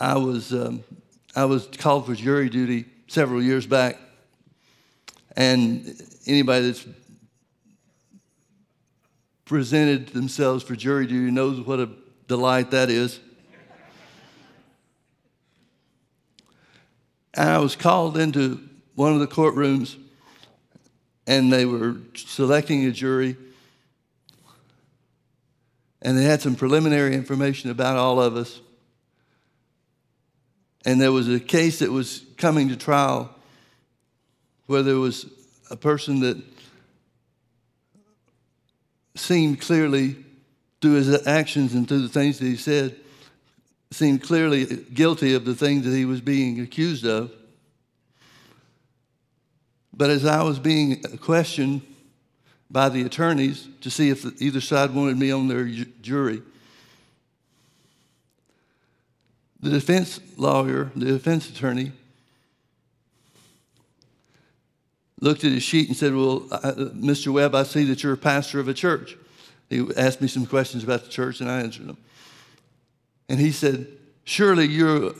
[0.00, 0.82] I was um,
[1.34, 3.98] I was called for jury duty several years back.
[5.36, 6.86] And anybody that's
[9.44, 11.88] presented themselves for jury duty knows what a
[12.26, 13.20] delight that is.
[17.34, 18.60] And I was called into
[18.96, 19.96] one of the courtrooms,
[21.26, 23.36] and they were selecting a jury.
[26.02, 28.60] And they had some preliminary information about all of us.
[30.84, 33.34] And there was a case that was coming to trial
[34.66, 35.26] where there was
[35.70, 36.42] a person that
[39.14, 40.16] seemed clearly,
[40.80, 42.96] through his actions and through the things that he said,
[43.90, 44.64] seemed clearly
[44.94, 47.30] guilty of the things that he was being accused of.
[49.92, 51.82] But as I was being questioned
[52.70, 56.40] by the attorneys to see if either side wanted me on their jury,
[59.62, 61.92] the defense lawyer, the defense attorney,
[65.20, 67.32] looked at his sheet and said, Well, uh, Mr.
[67.32, 69.16] Webb, I see that you're a pastor of a church.
[69.68, 71.98] He asked me some questions about the church, and I answered them.
[73.28, 73.86] And he said,
[74.24, 75.12] Surely you're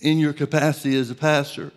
[0.00, 1.72] in your capacity as a pastor,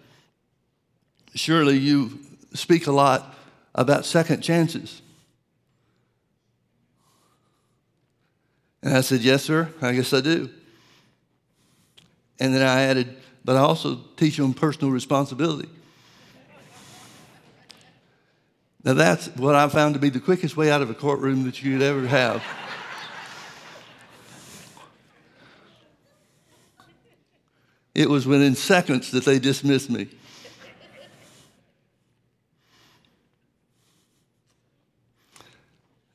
[1.33, 2.19] surely you
[2.53, 3.35] speak a lot
[3.73, 5.01] about second chances.
[8.81, 10.49] And I said, Yes, sir, I guess I do.
[12.39, 15.69] And then I added, but I also teach them personal responsibility.
[18.83, 21.63] Now, that's what I found to be the quickest way out of a courtroom that
[21.63, 22.43] you could ever have.
[27.95, 30.07] it was within seconds that they dismissed me.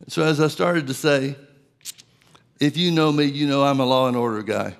[0.07, 1.37] So, as I started to say,
[2.61, 4.77] if you know me, you know I'm a law and order guy.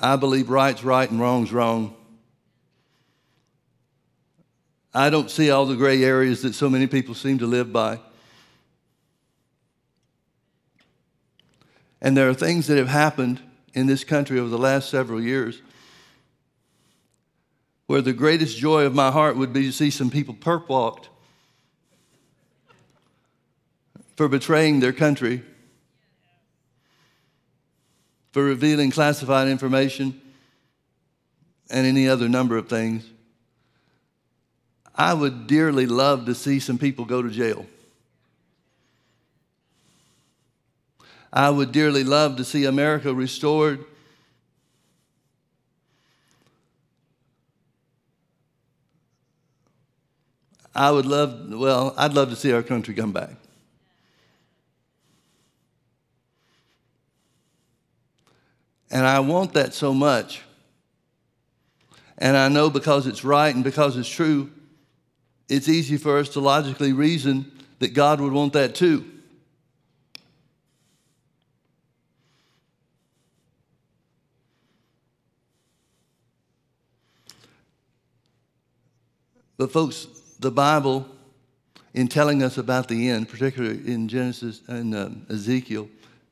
[0.00, 1.94] I believe right's right and wrong's wrong.
[4.94, 8.00] I don't see all the gray areas that so many people seem to live by.
[12.00, 13.40] And there are things that have happened
[13.74, 15.60] in this country over the last several years
[17.86, 21.08] where the greatest joy of my heart would be to see some people perp walked
[24.16, 25.42] for betraying their country
[28.38, 30.20] for revealing classified information
[31.70, 33.04] and any other number of things.
[34.94, 37.66] I would dearly love to see some people go to jail.
[41.32, 43.84] I would dearly love to see America restored.
[50.76, 53.37] I would love, well, I'd love to see our country come back.
[58.90, 60.42] And I want that so much.
[62.16, 64.50] And I know because it's right and because it's true,
[65.48, 69.04] it's easy for us to logically reason that God would want that too.
[79.56, 80.06] But, folks,
[80.38, 81.04] the Bible,
[81.92, 85.88] in telling us about the end, particularly in Genesis and um, Ezekiel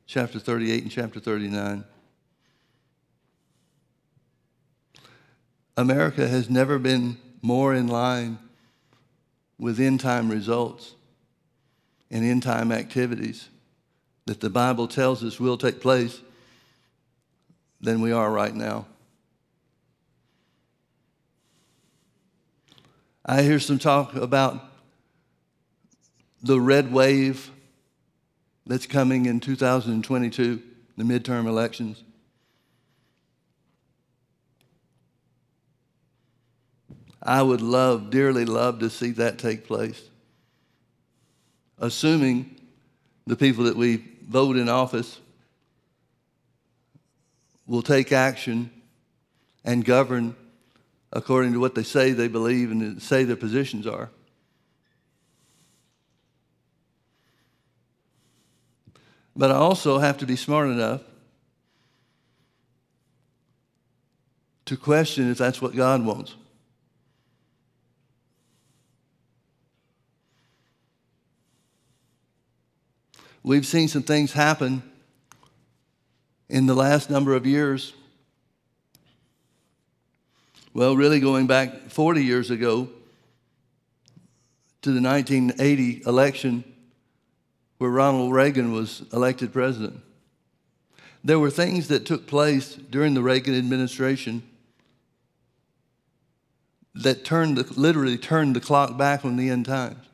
[0.06, 1.84] chapter 38 and chapter 39,
[5.76, 8.38] America has never been more in line
[9.58, 10.94] with end time results
[12.10, 13.48] and end time activities
[14.26, 16.20] that the Bible tells us will take place
[17.80, 18.86] than we are right now.
[23.24, 24.62] I hear some talk about
[26.42, 27.50] the red wave
[28.66, 30.62] that's coming in 2022,
[30.96, 32.02] the midterm elections.
[37.26, 40.00] I would love, dearly love to see that take place.
[41.78, 42.56] Assuming
[43.26, 45.18] the people that we vote in office
[47.66, 48.70] will take action
[49.64, 50.36] and govern
[51.12, 54.10] according to what they say they believe and say their positions are.
[59.34, 61.02] But I also have to be smart enough
[64.66, 66.34] to question if that's what God wants.
[73.46, 74.82] We've seen some things happen
[76.48, 77.92] in the last number of years,
[80.74, 82.88] well, really going back 40 years ago
[84.82, 86.64] to the 1980 election
[87.78, 90.00] where Ronald Reagan was elected president.
[91.22, 94.42] There were things that took place during the Reagan administration
[96.96, 100.04] that turned the, literally turned the clock back on the end times.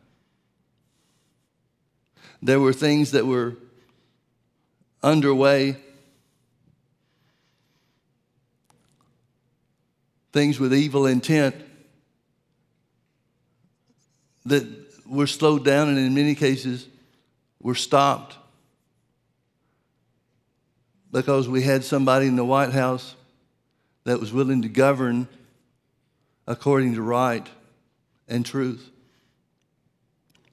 [2.42, 3.56] There were things that were
[5.02, 5.76] underway,
[10.32, 11.54] things with evil intent
[14.44, 14.66] that
[15.06, 16.88] were slowed down and in many cases
[17.60, 18.36] were stopped
[21.12, 23.14] because we had somebody in the White House
[24.04, 25.28] that was willing to govern
[26.46, 27.46] according to right
[28.26, 28.91] and truth.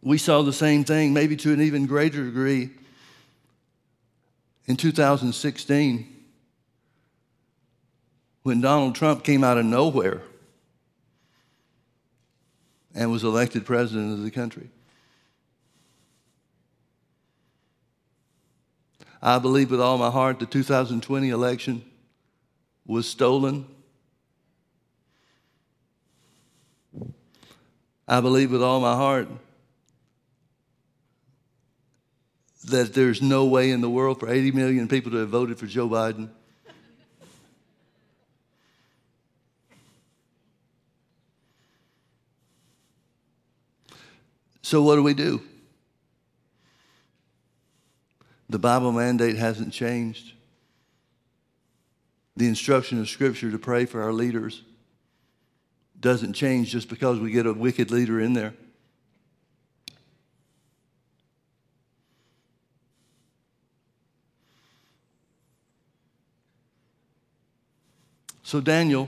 [0.02, 2.72] We saw the same thing, maybe to an even greater degree,
[4.66, 6.16] in 2016
[8.44, 10.22] when Donald Trump came out of nowhere
[12.94, 14.70] and was elected president of the country.
[19.22, 21.84] I believe with all my heart the 2020 election
[22.86, 23.66] was stolen.
[28.08, 29.28] I believe with all my heart
[32.70, 35.66] that there's no way in the world for 80 million people to have voted for
[35.66, 36.30] Joe Biden.
[44.62, 45.42] So, what do we do?
[48.50, 50.34] The Bible mandate hasn't changed.
[52.36, 54.64] The instruction of Scripture to pray for our leaders
[56.00, 58.54] doesn't change just because we get a wicked leader in there.
[68.50, 69.08] So, Daniel,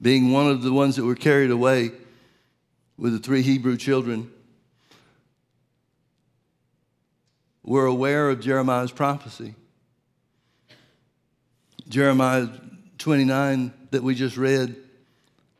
[0.00, 1.90] being one of the ones that were carried away
[2.96, 4.30] with the three Hebrew children,
[7.64, 9.56] were aware of Jeremiah's prophecy.
[11.88, 12.46] Jeremiah
[12.98, 14.76] 29 that we just read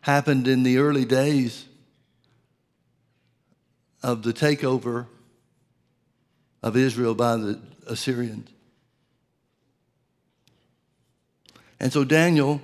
[0.00, 1.64] happened in the early days
[4.04, 5.06] of the takeover
[6.62, 8.52] of Israel by the Assyrians.
[11.82, 12.60] And so Daniel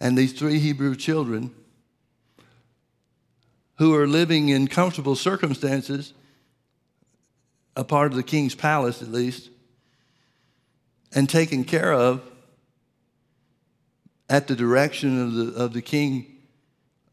[0.00, 1.50] and these three Hebrew children,
[3.78, 6.12] who are living in comfortable circumstances,
[7.74, 9.50] a part of the king's palace at least,
[11.12, 12.22] and taken care of
[14.30, 16.26] at the direction of the, of the king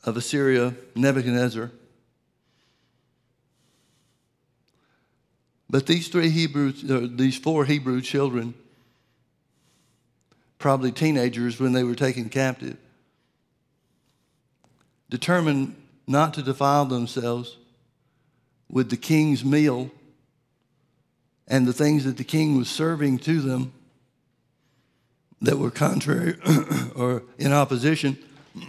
[0.03, 1.72] of Assyria, Nebuchadnezzar.
[5.72, 8.53] But these three Hebrew, uh, these four Hebrew children,
[10.60, 12.78] probably teenagers when they were taken captive,
[15.10, 17.57] determined not to defile themselves
[18.70, 19.89] with the king's meal
[21.47, 23.74] and the things that the king was serving to them
[25.41, 26.36] that were contrary
[26.95, 28.18] or in opposition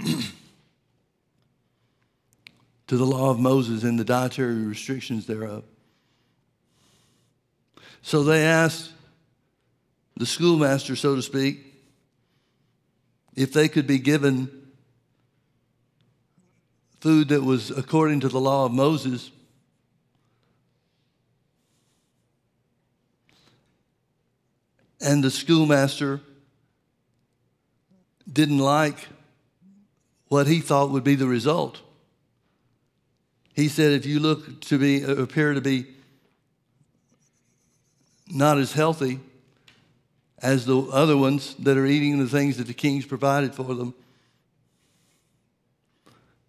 [2.87, 5.65] to the law of Moses and the dietary restrictions thereof.
[8.03, 8.93] So they asked
[10.17, 11.70] the schoolmaster, so to speak,
[13.41, 14.51] if they could be given
[17.01, 19.31] food that was according to the law of Moses.
[25.01, 26.21] And the schoolmaster
[28.31, 29.09] didn't like
[30.29, 31.81] what he thought would be the result.
[33.55, 35.87] He said, if you look to be, appear to be
[38.29, 39.19] not as healthy
[40.43, 43.95] as the other ones that are eating the things that the kings provided for them,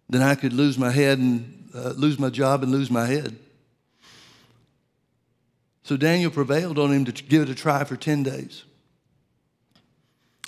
[0.08, 3.38] then I could lose my head and uh, lose my job and lose my head.
[5.84, 8.64] So Daniel prevailed on him to give it a try for 10 days.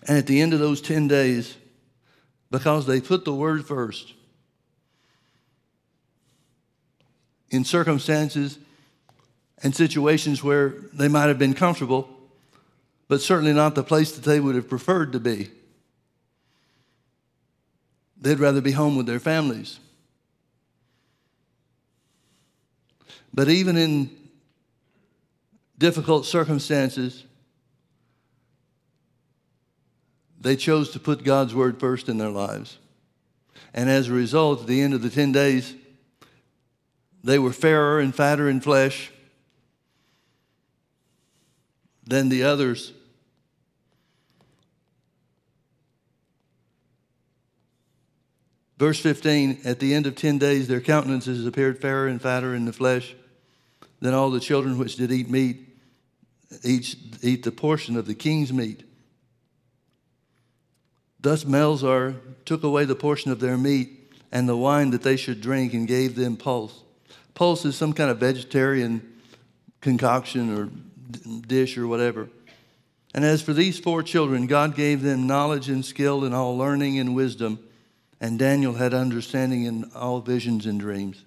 [0.07, 1.57] And at the end of those 10 days,
[2.51, 4.13] because they put the word first,
[7.51, 8.59] in circumstances
[9.63, 12.09] and situations where they might have been comfortable,
[13.09, 15.51] but certainly not the place that they would have preferred to be.
[18.21, 19.79] They'd rather be home with their families.
[23.33, 24.11] But even in
[25.77, 27.25] difficult circumstances,
[30.41, 32.79] they chose to put God's word first in their lives.
[33.75, 35.75] And as a result, at the end of the 10 days,
[37.25, 39.11] they were fairer and fatter in flesh
[42.07, 42.93] than the others.
[48.79, 52.65] Verse 15 At the end of 10 days, their countenances appeared fairer and fatter in
[52.65, 53.15] the flesh
[54.01, 55.69] than all the children which did eat meat,
[56.63, 58.85] each eat the portion of the king's meat.
[61.21, 65.41] Thus Melzar took away the portion of their meat and the wine that they should
[65.41, 66.83] drink and gave them pulse.
[67.33, 69.15] Pulse is some kind of vegetarian
[69.81, 70.69] concoction or
[71.47, 72.29] dish or whatever.
[73.15, 76.99] And as for these four children, God gave them knowledge and skill in all learning
[76.99, 77.61] and wisdom,
[78.21, 81.25] and Daniel had understanding in all visions and dreams.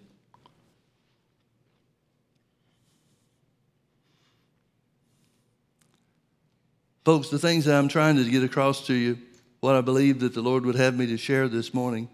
[7.05, 9.17] Folks, the things that I'm trying to get across to you,
[9.61, 12.09] what I believe that the Lord would have me to share this morning,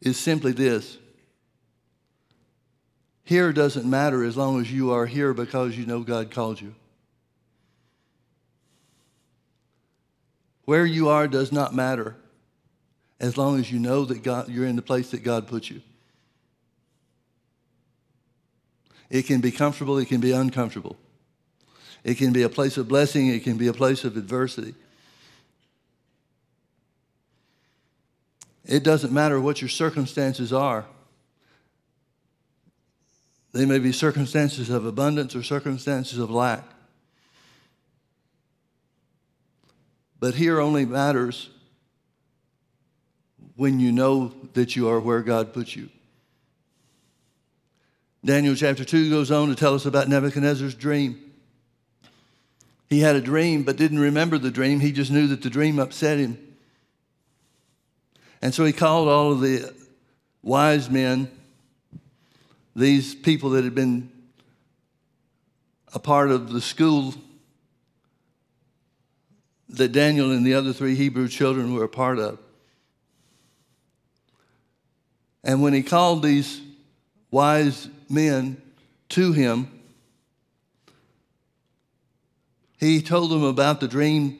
[0.00, 0.96] is simply this.
[3.24, 6.74] Here doesn't matter as long as you are here because you know God called you.
[10.66, 12.16] Where you are does not matter
[13.20, 15.80] as long as you know that God, you're in the place that God put you.
[19.08, 20.96] It can be comfortable, it can be uncomfortable.
[22.02, 24.74] It can be a place of blessing, it can be a place of adversity.
[28.66, 30.86] It doesn't matter what your circumstances are.
[33.54, 36.64] They may be circumstances of abundance or circumstances of lack.
[40.18, 41.50] But here only matters
[43.54, 45.88] when you know that you are where God puts you.
[48.24, 51.20] Daniel chapter 2 goes on to tell us about Nebuchadnezzar's dream.
[52.90, 54.80] He had a dream but didn't remember the dream.
[54.80, 56.56] He just knew that the dream upset him.
[58.42, 59.72] And so he called all of the
[60.42, 61.30] wise men,
[62.76, 64.10] these people that had been
[65.92, 67.14] a part of the school
[69.68, 72.38] that Daniel and the other three Hebrew children were a part of.
[75.42, 76.60] And when he called these
[77.30, 78.60] wise men
[79.10, 79.70] to him,
[82.78, 84.38] he told them about the dream,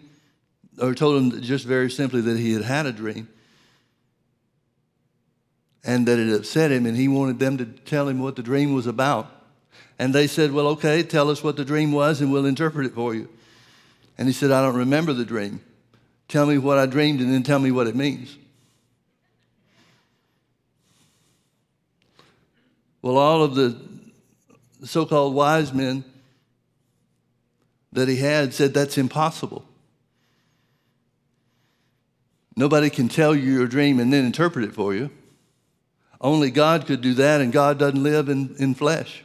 [0.81, 3.29] or told them just very simply that he had had a dream
[5.85, 8.73] and that it upset him, and he wanted them to tell him what the dream
[8.75, 9.31] was about.
[9.99, 12.95] And they said, Well, okay, tell us what the dream was, and we'll interpret it
[12.95, 13.29] for you.
[14.17, 15.61] And he said, I don't remember the dream.
[16.29, 18.37] Tell me what I dreamed, and then tell me what it means.
[23.03, 23.79] Well, all of the
[24.85, 26.05] so called wise men
[27.93, 29.65] that he had said that's impossible.
[32.57, 35.11] Nobody can tell you your dream and then interpret it for you.
[36.21, 39.25] Only God could do that, and God doesn't live in, in flesh.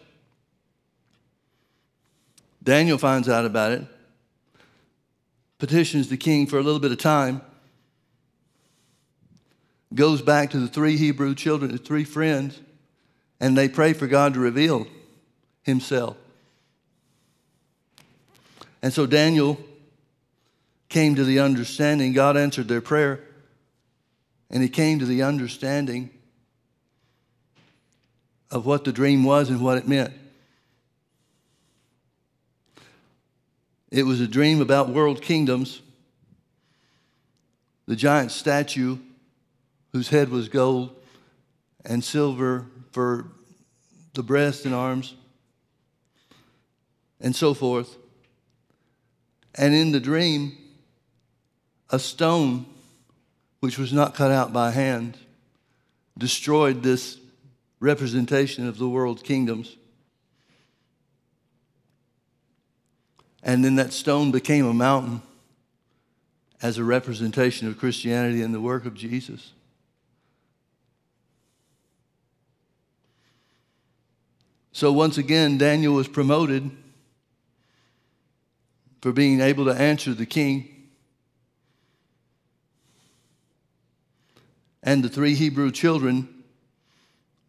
[2.63, 3.85] Daniel finds out about it,
[5.57, 7.41] petitions the king for a little bit of time,
[9.93, 12.59] goes back to the three Hebrew children, the three friends,
[13.39, 14.85] and they pray for God to reveal
[15.63, 16.17] himself.
[18.81, 19.57] And so Daniel
[20.89, 23.21] came to the understanding, God answered their prayer,
[24.49, 26.09] and he came to the understanding
[28.51, 30.13] of what the dream was and what it meant.
[33.91, 35.81] It was a dream about world kingdoms.
[37.87, 38.97] The giant statue,
[39.91, 40.95] whose head was gold
[41.83, 43.31] and silver for
[44.13, 45.15] the breast and arms,
[47.19, 47.95] and so forth.
[49.55, 50.57] And in the dream,
[51.89, 52.65] a stone,
[53.59, 55.17] which was not cut out by hand,
[56.17, 57.17] destroyed this
[57.79, 59.77] representation of the world's kingdoms.
[63.41, 65.21] And then that stone became a mountain
[66.61, 69.53] as a representation of Christianity and the work of Jesus.
[74.71, 76.69] So once again, Daniel was promoted
[79.01, 80.89] for being able to answer the king.
[84.83, 86.38] And the three Hebrew children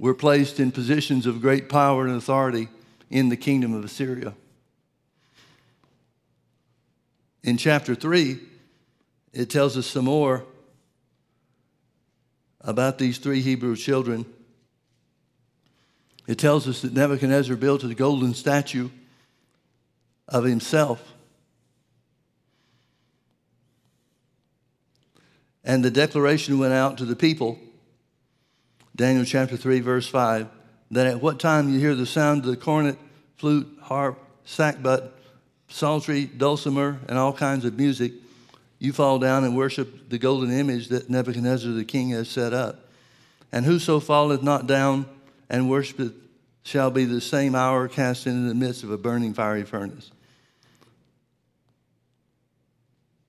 [0.00, 2.68] were placed in positions of great power and authority
[3.10, 4.34] in the kingdom of Assyria.
[7.44, 8.38] In chapter 3,
[9.34, 10.46] it tells us some more
[12.62, 14.24] about these three Hebrew children.
[16.26, 18.88] It tells us that Nebuchadnezzar built a golden statue
[20.26, 21.12] of himself.
[25.62, 27.58] And the declaration went out to the people
[29.00, 30.46] Daniel chapter 3, verse 5,
[30.90, 32.98] that at what time you hear the sound of the cornet,
[33.38, 35.08] flute, harp, sackbut,
[35.68, 38.12] psaltery, dulcimer, and all kinds of music,
[38.78, 42.90] you fall down and worship the golden image that Nebuchadnezzar the king has set up.
[43.50, 45.06] And whoso falleth not down
[45.48, 46.12] and worshipeth
[46.62, 50.10] shall be the same hour cast into the midst of a burning fiery furnace.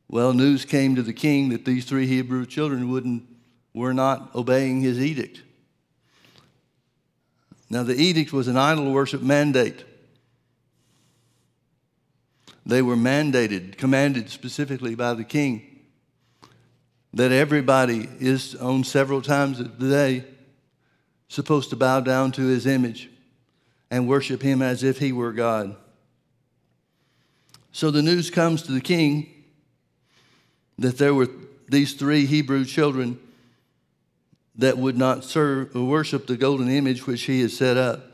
[0.10, 3.24] Well, news came to the king that these three Hebrew children wouldn't,
[3.74, 5.44] were not obeying his edict.
[7.72, 9.86] Now, the edict was an idol worship mandate.
[12.66, 15.80] They were mandated, commanded specifically by the king
[17.14, 20.26] that everybody is on several times a day
[21.30, 23.10] supposed to bow down to his image
[23.90, 25.74] and worship him as if he were God.
[27.72, 29.30] So the news comes to the king
[30.78, 31.30] that there were
[31.70, 33.18] these three Hebrew children
[34.56, 38.12] that would not serve or worship the golden image which he had set up.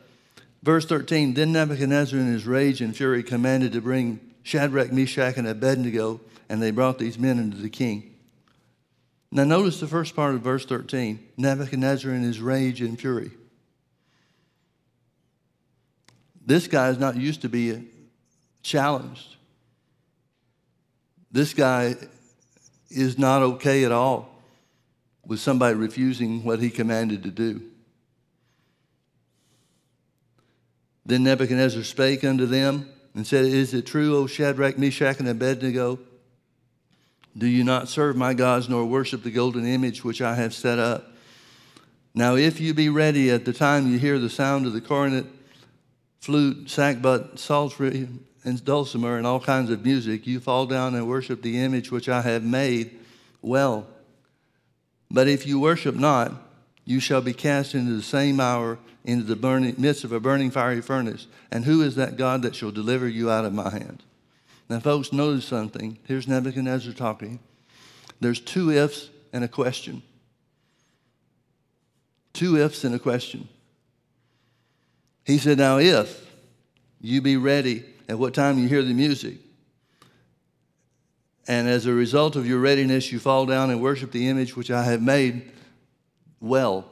[0.64, 5.48] Verse 13 Then Nebuchadnezzar, in his rage and fury, commanded to bring Shadrach, Meshach, and
[5.48, 8.16] Abednego, and they brought these men unto the king.
[9.32, 13.32] Now, notice the first part of verse 13 Nebuchadnezzar in his rage and fury.
[16.46, 17.80] This guy is not used to be uh,
[18.64, 19.36] challenged.
[21.30, 21.96] This guy
[22.90, 24.37] is not okay at all
[25.28, 27.62] with somebody refusing what he commanded to do.
[31.06, 36.00] Then Nebuchadnezzar spake unto them and said, Is it true, O Shadrach, Meshach, and Abednego?
[37.38, 40.80] Do you not serve my gods nor worship the golden image which I have set
[40.80, 41.12] up?
[42.16, 45.26] Now, if you be ready at the time you hear the sound of the cornet,
[46.20, 48.08] flute, sackbut, psaltery,
[48.44, 52.10] and dulcimer, and all kinds of music, you fall down and worship the image which
[52.10, 52.98] I have made
[53.42, 53.88] well.
[55.10, 56.34] But if you worship not,
[56.86, 58.78] you shall be cast into the same hour
[59.08, 61.28] into the burning, midst of a burning fiery furnace.
[61.50, 64.04] And who is that God that shall deliver you out of my hand?
[64.70, 65.98] Now, folks, notice something.
[66.04, 67.40] Here's Nebuchadnezzar talking.
[68.20, 70.04] There's two ifs and a question.
[72.34, 73.48] Two ifs and a question.
[75.24, 76.30] He said, Now, if
[77.00, 79.38] you be ready at what time you hear the music,
[81.48, 84.70] and as a result of your readiness, you fall down and worship the image which
[84.70, 85.50] I have made
[86.42, 86.92] well.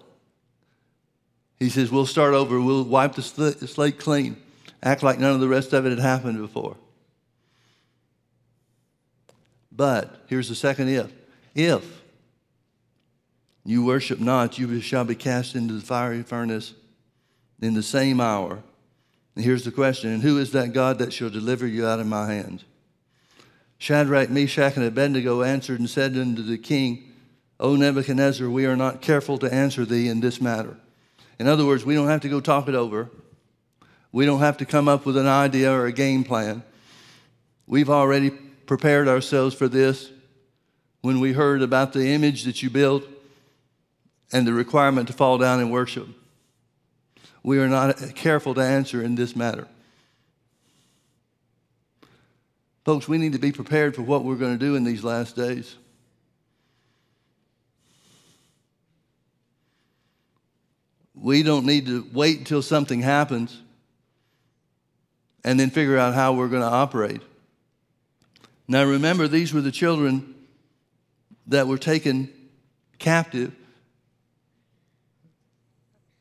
[1.59, 2.59] He says, We'll start over.
[2.59, 4.37] We'll wipe the slate clean,
[4.81, 6.77] act like none of the rest of it had happened before.
[9.71, 11.11] But here's the second if.
[11.53, 12.01] If
[13.65, 16.73] you worship not, you shall be cast into the fiery furnace
[17.61, 18.63] in the same hour.
[19.35, 22.07] And here's the question And who is that God that shall deliver you out of
[22.07, 22.63] my hand?
[23.85, 27.03] Shadrach, Meshach, and Abednego answered and said unto the king,
[27.59, 30.75] O Nebuchadnezzar, we are not careful to answer thee in this matter.
[31.37, 33.11] In other words, we don't have to go talk it over.
[34.11, 36.63] We don't have to come up with an idea or a game plan.
[37.67, 40.11] We've already prepared ourselves for this
[41.01, 43.03] when we heard about the image that you built
[44.31, 46.07] and the requirement to fall down and worship.
[47.43, 49.67] We are not careful to answer in this matter.
[52.85, 55.35] Folks, we need to be prepared for what we're going to do in these last
[55.35, 55.75] days.
[61.15, 63.59] We don't need to wait until something happens
[65.43, 67.21] and then figure out how we're going to operate.
[68.67, 70.35] Now, remember, these were the children
[71.47, 72.31] that were taken
[72.99, 73.51] captive.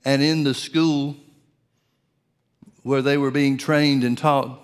[0.02, 1.16] And in the school
[2.82, 4.63] where they were being trained and taught,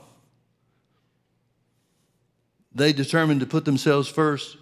[2.74, 4.56] they determined to put themselves first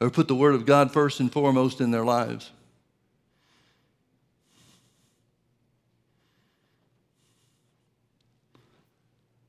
[0.00, 2.50] or put the Word of God first and foremost in their lives.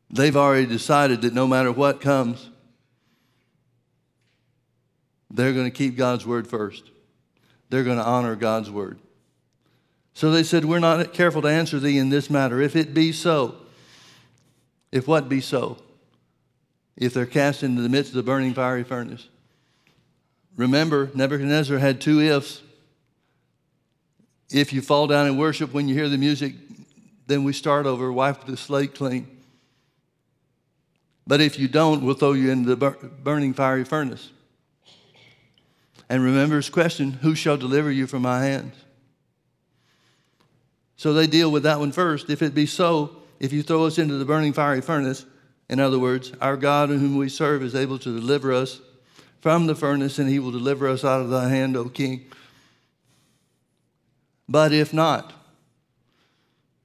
[0.09, 2.49] They've already decided that no matter what comes,
[5.29, 6.83] they're going to keep God's word first.
[7.69, 8.97] They're going to honor God's word.
[10.15, 12.59] So they said, We're not careful to answer thee in this matter.
[12.59, 13.55] If it be so,
[14.91, 15.77] if what be so?
[16.99, 19.27] If they're cast into the midst of the burning fiery furnace.
[20.57, 22.61] Remember, Nebuchadnezzar had two ifs.
[24.51, 26.55] If you fall down and worship when you hear the music,
[27.25, 29.27] then we start over, wipe the slate clean.
[31.25, 32.91] But if you don't, we'll throw you into the
[33.23, 34.31] burning fiery furnace.
[36.09, 38.73] And remember his question who shall deliver you from my hands?
[40.97, 42.29] So they deal with that one first.
[42.29, 45.25] If it be so, if you throw us into the burning fiery furnace,
[45.69, 48.81] in other words, our God whom we serve is able to deliver us
[49.39, 52.25] from the furnace, and he will deliver us out of thy hand, O king.
[54.49, 55.31] But if not,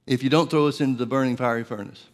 [0.05, 2.05] if you don't throw us into the burning fiery furnace,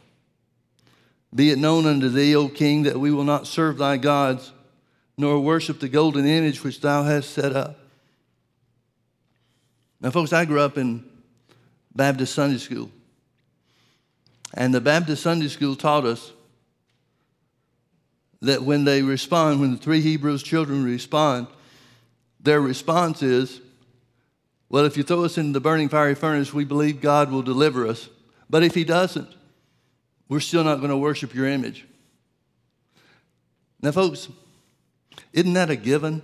[1.36, 4.52] be it known unto thee, O king, that we will not serve thy gods
[5.18, 7.78] nor worship the golden image which thou hast set up.
[10.00, 11.06] Now, folks, I grew up in
[11.94, 12.90] Baptist Sunday school.
[14.54, 16.32] And the Baptist Sunday school taught us
[18.42, 21.48] that when they respond, when the three Hebrews children respond,
[22.40, 23.62] their response is,
[24.70, 27.88] Well, if you throw us into the burning fiery furnace, we believe God will deliver
[27.88, 28.10] us.
[28.50, 29.30] But if He doesn't,
[30.28, 31.86] we're still not going to worship your image.
[33.82, 34.28] Now, folks,
[35.34, 36.22] isn't that a given?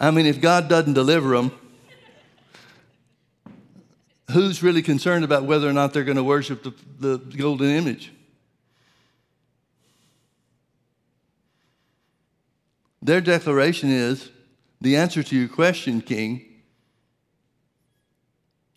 [0.00, 1.52] I mean, if God doesn't deliver them,
[4.30, 8.12] who's really concerned about whether or not they're going to worship the, the golden image?
[13.00, 14.30] Their declaration is
[14.80, 16.44] the answer to your question, King,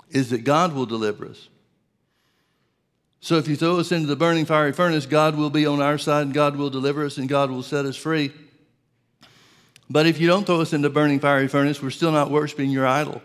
[0.09, 1.49] is that God will deliver us.
[3.19, 5.97] So if you throw us into the burning fiery furnace, God will be on our
[5.97, 8.31] side and God will deliver us and God will set us free.
[9.89, 12.71] But if you don't throw us into the burning fiery furnace, we're still not worshiping
[12.71, 13.21] your idol.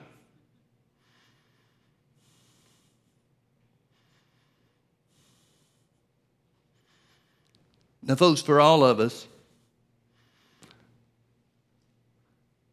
[8.07, 9.27] Now, folks, for all of us,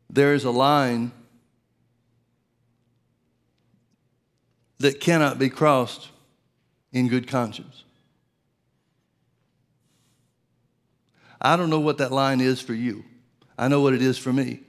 [0.08, 1.12] there is a line
[4.78, 6.10] that cannot be crossed
[6.92, 7.84] in good conscience.
[11.42, 13.04] I don't know what that line is for you.
[13.58, 14.60] I know what it is for me.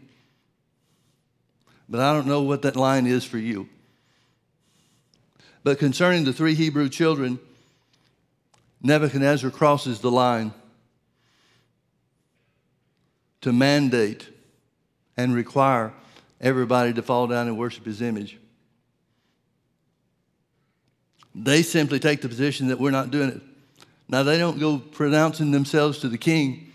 [1.91, 3.69] But I don't know what that line is for you.
[5.63, 7.39] But concerning the three Hebrew children,
[8.85, 10.53] Nebuchadnezzar crosses the line
[13.41, 14.29] to mandate
[15.17, 15.95] and require
[16.39, 18.39] everybody to fall down and worship his image.
[21.35, 23.41] They simply take the position that we're not doing it.
[24.07, 26.71] Now, they don't go pronouncing themselves to the king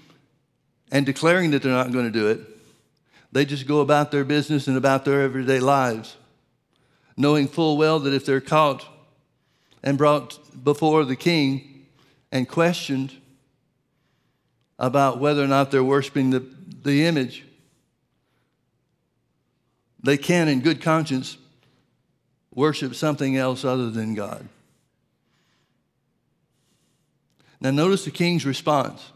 [0.92, 2.40] and declaring that they're not going to do it.
[3.32, 6.18] They just go about their business and about their everyday lives,
[7.16, 8.84] knowing full well that if they're caught
[9.84, 11.79] and brought before the king
[12.32, 13.14] and questioned
[14.78, 16.46] about whether or not they're worshiping the,
[16.84, 17.46] the image,
[20.02, 21.38] they can, in good conscience,
[22.54, 24.48] worship something else other than God.
[27.60, 29.12] Now, notice the king's response.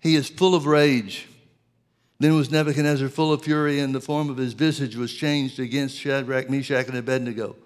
[0.00, 1.28] He is full of rage.
[2.18, 5.96] Then was Nebuchadnezzar full of fury, and the form of his visage was changed against
[5.96, 7.56] Shadrach, Meshach, and Abednego.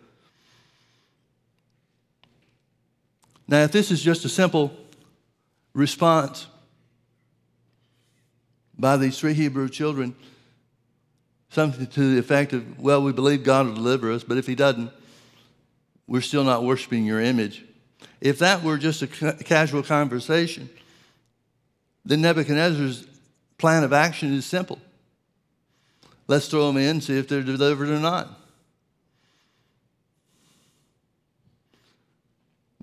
[3.49, 4.77] Now, if this is just a simple
[5.73, 6.47] response
[8.79, 10.15] by these three Hebrew children,
[11.51, 14.55] something to the effect of, well, we believe God will deliver us, but if He
[14.55, 14.91] doesn't,
[16.07, 17.65] we're still not worshiping your image.
[18.21, 20.69] If that were just a casual conversation,
[22.05, 23.07] then Nebuchadnezzar's
[23.59, 24.79] plan of action is simple.
[26.29, 28.36] Let's throw them in, see if they're delivered or not.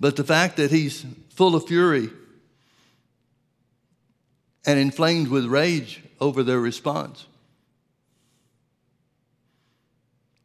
[0.04, 2.10] But the fact that he's full of fury
[4.66, 7.26] and inflamed with rage over their response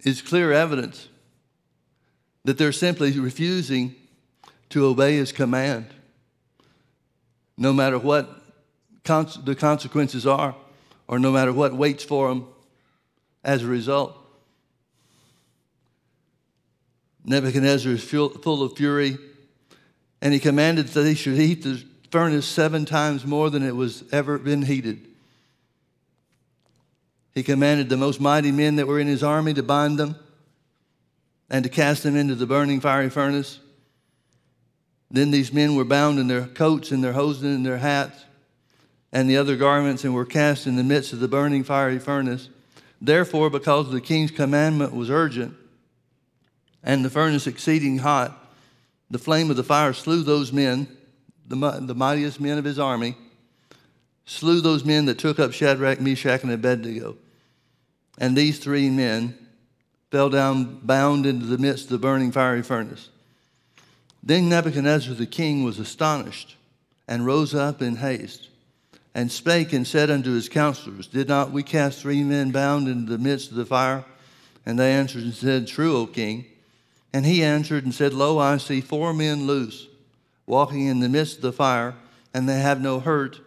[0.05, 1.09] is clear evidence
[2.45, 3.97] that they're simply refusing
[4.69, 5.87] to obey his command,
[7.57, 8.41] no matter what
[9.03, 10.55] the consequences are,
[11.09, 12.47] or no matter what waits for them
[13.43, 14.17] as a result.
[17.25, 19.19] Nebuchadnezzar is full of fury,
[20.21, 24.05] and he commanded that they should heat the furnace seven times more than it was
[24.13, 25.07] ever been heated.
[27.35, 30.17] He commanded the most mighty men that were in his army to bind them
[31.51, 33.61] and to cast them into the burning fiery furnace.
[35.11, 38.25] Then these men were bound in their coats and their hosen and their hats
[39.13, 42.49] and the other garments and were cast in the midst of the burning fiery furnace.
[43.01, 45.55] Therefore, because the king's commandment was urgent
[46.83, 48.38] and the furnace exceeding hot,
[49.11, 50.89] the flame of the fire slew those men,
[51.47, 53.17] the, the mightiest men of his army,
[54.27, 57.17] slew those men that took up Shadrach, Meshach, and Abednego.
[58.19, 59.39] And these three men
[60.11, 63.09] fell down bound into the midst of the burning fiery furnace.
[64.23, 66.57] Then Nebuchadnezzar the king was astonished
[67.07, 68.49] and rose up in haste
[69.15, 73.11] and spake and said unto his counselors, Did not we cast three men bound into
[73.11, 74.05] the midst of the fire?
[74.67, 76.45] And they answered and said, True, O king.
[77.19, 79.89] And he answered and said, Lo, I see four men loose,
[80.47, 81.97] walking in the midst of the fire,
[82.33, 83.41] and they have no hurt,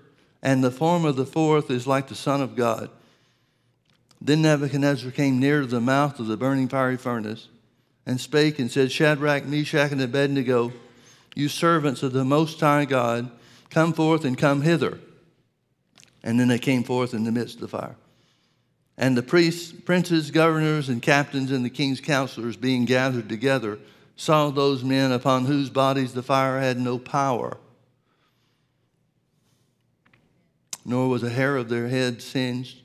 [0.44, 2.90] and the form of the fourth is like the Son of God.
[4.20, 7.48] Then Nebuchadnezzar came near to the mouth of the burning fiery furnace
[8.06, 10.74] and spake and said, Shadrach, Meshach, and Abednego,
[11.34, 13.32] you servants of the Most High God,
[13.70, 15.00] Come forth and come hither.
[16.24, 17.96] And then they came forth in the midst of the fire.
[19.02, 23.80] And the priests, princes, governors, and captains, and the king's counselors being gathered together,
[24.16, 27.58] saw those men upon whose bodies the fire had no power,
[30.86, 32.78] nor was a hair of their head singed,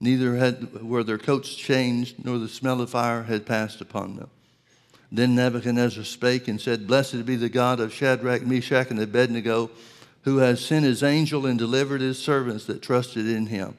[0.00, 4.30] neither had, were their coats changed, nor the smell of fire had passed upon them.
[5.10, 9.70] Then Nebuchadnezzar spake and said, Blessed be the God of Shadrach, Meshach, and Abednego
[10.24, 13.76] who has sent his angel and delivered his servants that trusted in him,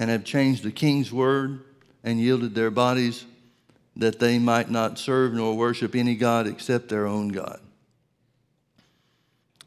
[0.00, 1.60] and have changed the king's word
[2.02, 3.26] and yielded their bodies
[3.94, 7.60] that they might not serve nor worship any God except their own God.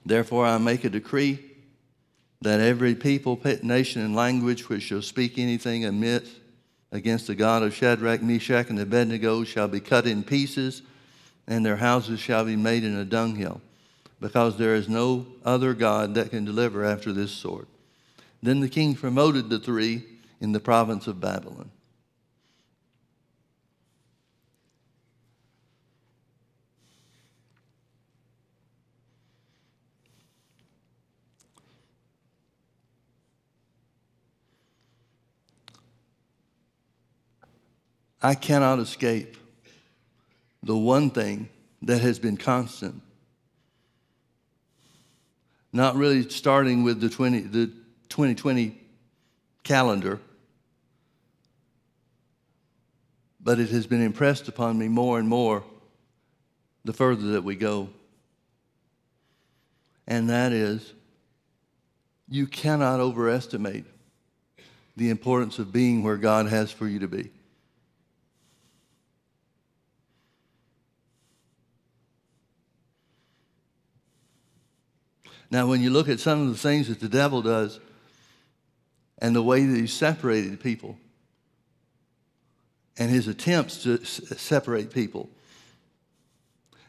[0.03, 1.37] Therefore, I make a decree
[2.41, 6.27] that every people, nation, and language which shall speak anything amiss
[6.91, 10.81] against the God of Shadrach, Meshach, and Abednego shall be cut in pieces,
[11.45, 13.61] and their houses shall be made in a dunghill
[14.19, 17.67] because there is no other God that can deliver after this sort.
[18.41, 20.05] Then the king promoted the three
[20.39, 21.71] in the province of Babylon.
[38.21, 39.35] I cannot escape
[40.61, 41.49] the one thing
[41.81, 43.01] that has been constant
[45.73, 47.65] not really starting with the, 20, the
[48.09, 48.79] 2020
[49.63, 50.19] calendar,
[53.41, 55.63] but it has been impressed upon me more and more
[56.85, 57.89] the further that we go.
[60.05, 60.93] And that is,
[62.29, 63.85] you cannot overestimate
[64.95, 67.31] the importance of being where God has for you to be.
[75.49, 77.79] Now, when you look at some of the things that the devil does
[79.23, 80.97] and the way that he separated people
[82.97, 85.29] and his attempts to separate people,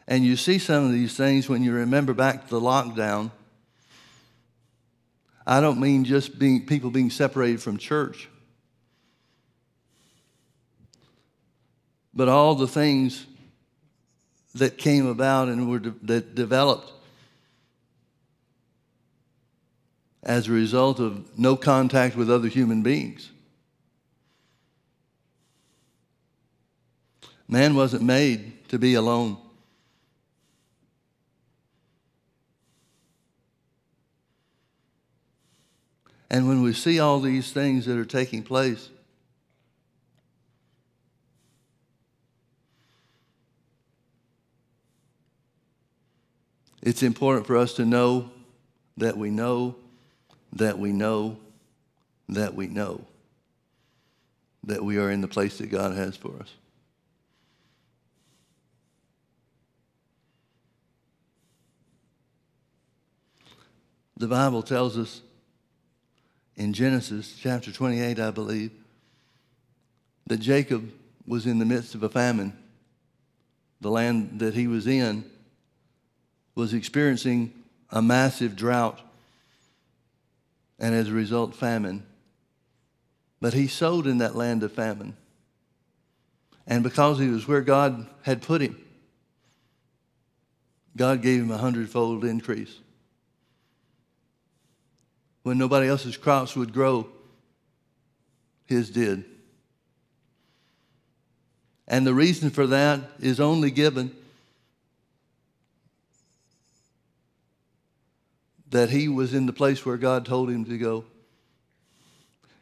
[0.05, 3.31] and you see some of these things when you remember back to the lockdown.
[5.47, 8.27] I don't mean just being people being separated from church,
[12.13, 13.25] but all the things
[14.55, 16.91] that came about and were de- that developed
[20.25, 23.31] as a result of no contact with other human beings.
[27.47, 29.37] Man wasn't made to be alone.
[36.31, 38.89] And when we see all these things that are taking place,
[46.81, 48.31] it's important for us to know
[48.97, 49.75] that we know
[50.55, 51.37] that we know
[52.29, 53.05] that we know
[54.63, 56.51] that we are in the place that God has for us.
[64.17, 65.21] The Bible tells us
[66.55, 68.71] in Genesis chapter 28, I believe,
[70.25, 70.89] that Jacob
[71.27, 72.53] was in the midst of a famine.
[73.81, 75.29] The land that he was in
[76.55, 77.53] was experiencing
[77.91, 79.01] a massive drought
[80.79, 82.05] and as a result, famine.
[83.41, 85.15] But he sowed in that land of famine.
[86.67, 88.77] And because he was where God had put him,
[90.97, 92.79] God gave him a hundredfold increase.
[95.43, 97.07] When nobody else's crops would grow,
[98.65, 99.25] his did.
[101.87, 104.15] And the reason for that is only given
[108.75, 111.05] that he was in the place where God told him to go.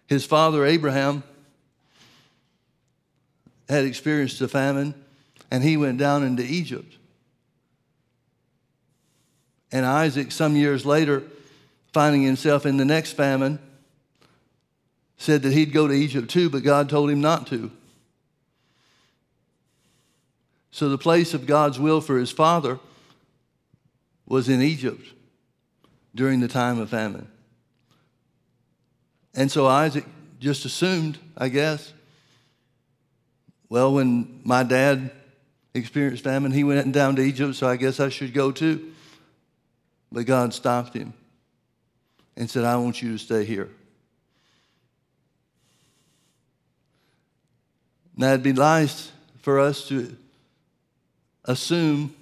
[0.08, 1.24] His father, Abraham,
[3.68, 4.94] had experienced a famine,
[5.50, 6.98] and he went down into Egypt.
[9.72, 11.24] And Isaac, some years later,
[11.94, 13.58] finding himself in the next famine,
[15.18, 17.72] said that he'd go to Egypt too, but God told him not to.
[20.70, 22.80] So the place of God's will for his father
[24.28, 25.08] was in Egypt
[26.16, 27.28] during the time of famine.
[29.34, 30.06] And so Isaac
[30.40, 31.92] just assumed, I guess,
[33.70, 35.12] well, when my dad
[35.74, 38.92] experienced famine, he went down to Egypt, so I guess I should go too.
[40.12, 41.14] But God stopped him
[42.38, 43.70] and said, I want you to stay here.
[48.16, 49.12] Now, it'd be nice
[49.42, 50.16] for us to
[51.46, 52.16] assume,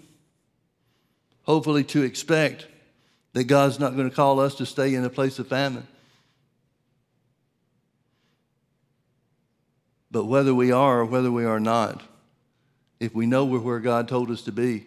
[1.44, 2.68] hopefully, to expect
[3.34, 5.88] that God's not going to call us to stay in a place of famine.
[10.12, 12.02] But whether we are or whether we are not,
[13.00, 14.86] if we know we're where God told us to be,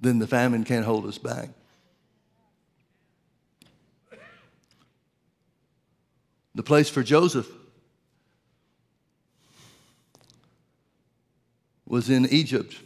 [0.00, 1.50] then the famine can't hold us back.
[6.54, 7.48] The place for Joseph
[11.86, 12.76] was in Egypt,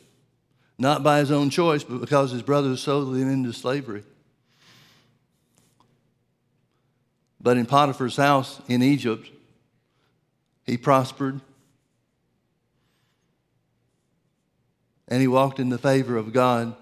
[0.83, 4.03] not by his own choice, but because his brothers sold him into slavery.
[7.41, 9.31] But in Potiphar's house in Egypt,
[10.65, 11.41] he prospered
[15.07, 16.75] and he walked in the favor of God.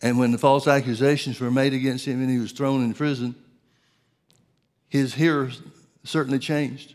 [0.00, 3.34] And when the false accusations were made against him and he was thrown in prison,
[4.88, 5.60] his hearers
[6.04, 6.94] certainly changed.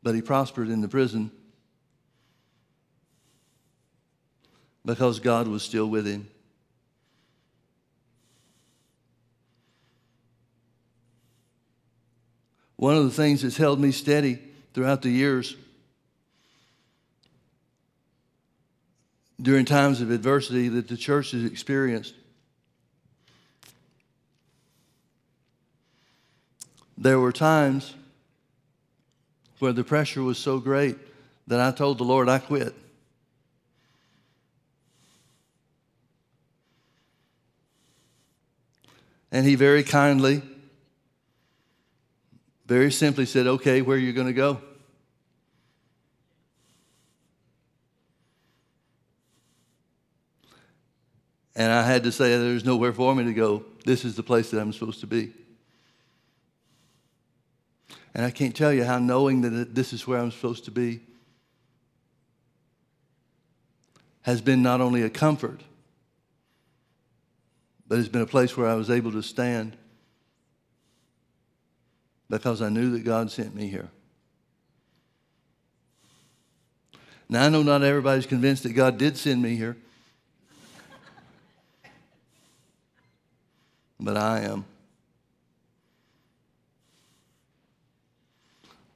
[0.00, 1.32] But he prospered in the prison
[4.84, 6.28] because God was still with him.
[12.76, 14.40] One of the things that's held me steady
[14.74, 15.56] throughout the years
[19.40, 22.14] during times of adversity that the church has experienced.
[26.98, 27.94] There were times
[29.58, 30.96] where the pressure was so great
[31.46, 32.74] that I told the Lord I quit.
[39.32, 40.42] And he very kindly,
[42.66, 44.60] very simply said, Okay, where are you going to go?
[51.56, 53.64] And I had to say, There's nowhere for me to go.
[53.86, 55.32] This is the place that I'm supposed to be.
[58.14, 61.00] And I can't tell you how knowing that this is where I'm supposed to be
[64.22, 65.62] has been not only a comfort,
[67.92, 69.76] but it's been a place where I was able to stand
[72.30, 73.90] because I knew that God sent me here.
[77.28, 79.76] Now, I know not everybody's convinced that God did send me here,
[84.00, 84.64] but I am.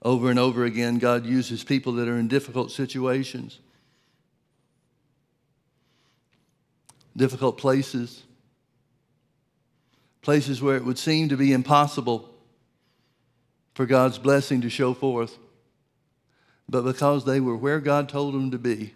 [0.00, 3.60] Over and over again, God uses people that are in difficult situations,
[7.14, 8.22] difficult places,
[10.26, 12.28] places where it would seem to be impossible
[13.74, 15.38] for God's blessing to show forth.
[16.68, 18.92] But because they were where God told them to be,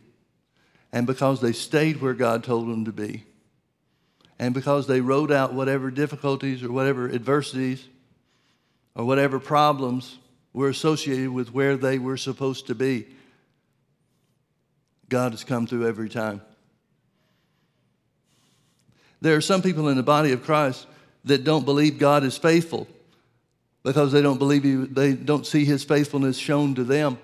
[0.93, 3.27] and because they stayed where God told them to be,
[4.41, 7.87] and because they wrote out whatever difficulties or whatever adversities
[8.97, 10.19] or whatever problems
[10.53, 13.07] were associated with where they were supposed to be.
[15.09, 16.43] God has come through every time.
[19.21, 20.89] There are some people in the body of Christ
[21.25, 22.89] that don't believe God is faithful
[23.83, 27.19] because they don't believe he, they don't see his faithfulness shown to them.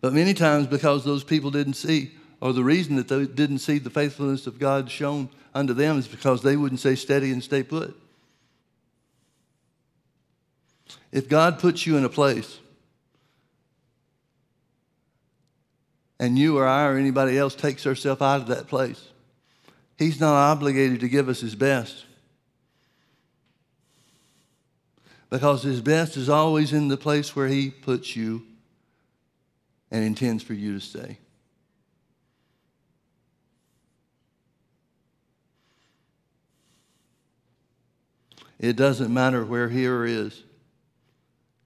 [0.00, 3.78] But many times because those people didn't see, or the reason that they didn't see
[3.78, 7.62] the faithfulness of God shown unto them is because they wouldn't stay steady and stay
[7.62, 7.96] put.
[11.12, 12.58] If God puts you in a place
[16.18, 19.09] and you or I or anybody else takes ourselves out of that place,
[20.00, 22.06] He's not obligated to give us His best.
[25.28, 28.42] Because His best is always in the place where He puts you
[29.90, 31.18] and intends for you to stay.
[38.58, 40.42] It doesn't matter where here is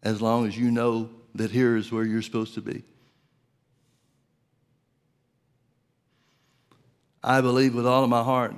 [0.02, 2.82] as long as you know that here is where you're supposed to be.
[7.24, 8.54] I believe with all of my heart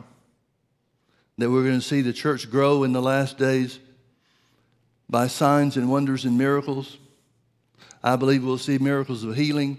[1.39, 3.79] that we're going to see the church grow in the last days
[5.09, 6.99] by signs and wonders and miracles.
[8.03, 9.79] I believe we'll see miracles of healing.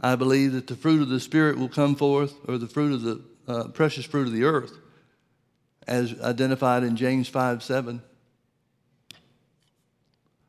[0.00, 3.02] I believe that the fruit of the Spirit will come forth, or the fruit of
[3.02, 4.72] the uh, precious fruit of the earth,
[5.86, 8.02] as identified in James 5 7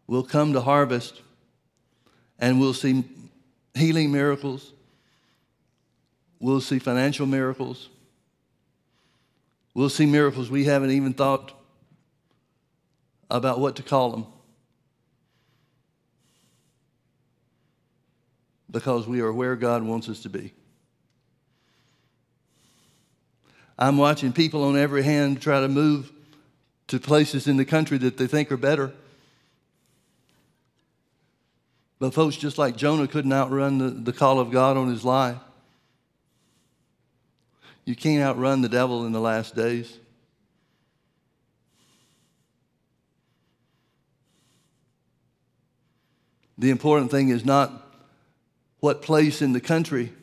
[0.07, 1.22] will come to harvest
[2.40, 3.03] and we'll see
[3.74, 4.72] healing miracles,
[6.44, 7.88] we'll see financial miracles,
[9.74, 11.53] we'll see miracles we haven't even thought
[13.32, 14.26] about what to call them.
[18.70, 20.52] Because we are where God wants us to be.
[23.80, 26.11] I'm watching people on every hand try to move
[26.88, 28.91] to places in the country that they think are better.
[31.99, 35.38] But folks, just like Jonah couldn't outrun the, the call of God on his life,
[37.85, 39.97] You can't outrun the devil in the last days.
[46.57, 47.72] The important thing is not
[48.80, 50.14] what place in the country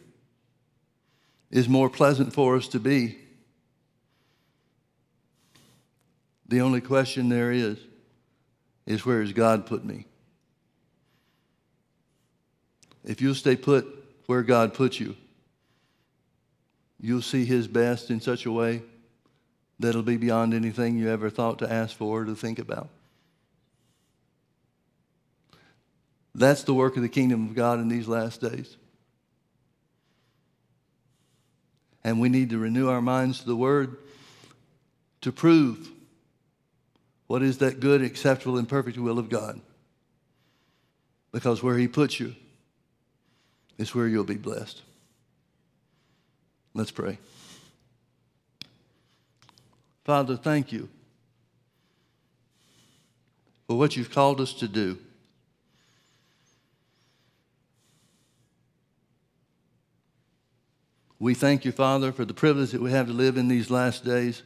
[1.51, 3.19] is more pleasant for us to be.
[6.49, 7.79] The only question there is,
[8.87, 10.07] is where has God put me?
[13.05, 13.87] If you'll stay put
[14.27, 15.17] where God put you,
[17.01, 18.83] you'll see His best in such a way
[19.79, 22.89] that'll be beyond anything you ever thought to ask for or to think about.
[26.35, 28.77] That's the work of the kingdom of God in these last days.
[32.05, 33.97] And we need to renew our minds to the Word
[35.23, 35.91] to prove
[37.27, 39.61] what is that good, acceptable, and perfect will of God.
[41.33, 42.35] Because where He puts you
[43.79, 44.83] is where you'll be blessed.
[46.75, 47.19] Let's pray.
[50.05, 50.89] Father, thank you
[53.67, 54.99] for what you've called us to do.
[61.19, 64.05] We thank you, Father, for the privilege that we have to live in these last
[64.05, 64.43] days.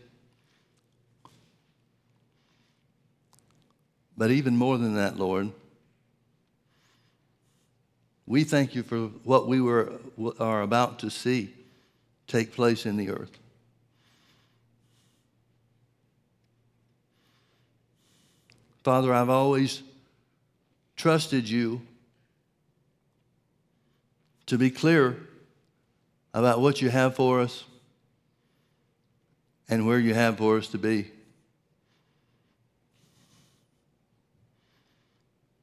[4.16, 5.52] But even more than that, Lord,
[8.26, 9.92] we thank you for what we were,
[10.40, 11.54] are about to see
[12.26, 13.38] take place in the earth.
[18.82, 19.82] Father, I've always
[20.96, 21.80] trusted you
[24.46, 25.16] to be clear
[26.34, 27.64] about what you have for us
[29.68, 31.10] and where you have for us to be.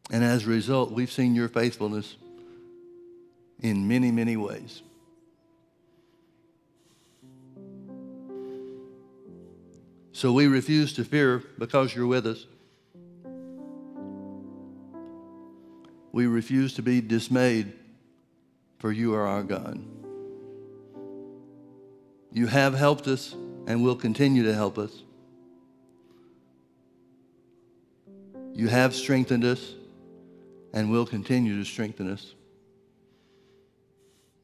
[0.09, 2.15] And as a result, we've seen your faithfulness
[3.61, 4.81] in many, many ways.
[10.13, 12.45] So we refuse to fear because you're with us.
[16.11, 17.71] We refuse to be dismayed,
[18.79, 19.81] for you are our God.
[22.33, 23.33] You have helped us
[23.67, 25.03] and will continue to help us.
[28.53, 29.75] You have strengthened us
[30.73, 32.33] and will continue to strengthen us.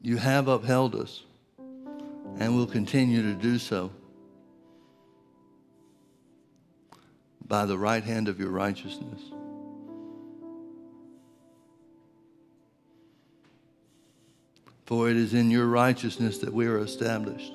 [0.02, 1.24] You have upheld us
[2.40, 3.92] and will continue to do so
[7.48, 9.22] by the right hand of your righteousness.
[14.86, 17.54] For it is in your righteousness that we are established.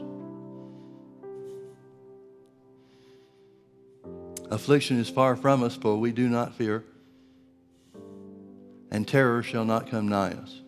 [4.51, 6.85] Affliction is far from us, for we do not fear,
[8.91, 10.61] and terror shall not come nigh us.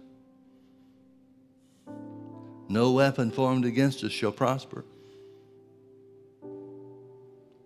[2.66, 4.86] No weapon formed against us shall prosper.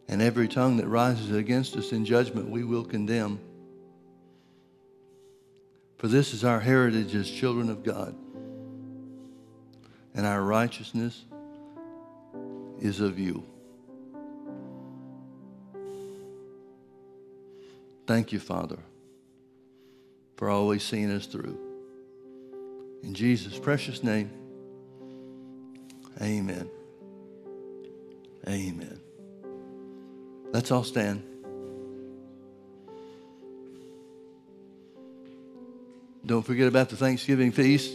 [0.09, 3.39] And every tongue that rises against us in judgment we will condemn.
[5.99, 8.15] For this is our heritage as children of God.
[10.15, 11.25] And our righteousness
[12.81, 13.45] is of you.
[18.07, 18.79] Thank you, Father,
[20.37, 21.59] for always seeing us through.
[23.03, 24.31] In Jesus' precious name,
[26.23, 26.71] amen.
[28.49, 29.08] Amen.
[30.53, 31.23] Let's all stand.
[36.25, 37.93] Don't forget about the Thanksgiving feast.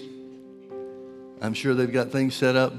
[1.42, 2.74] I'm sure they've got things set up.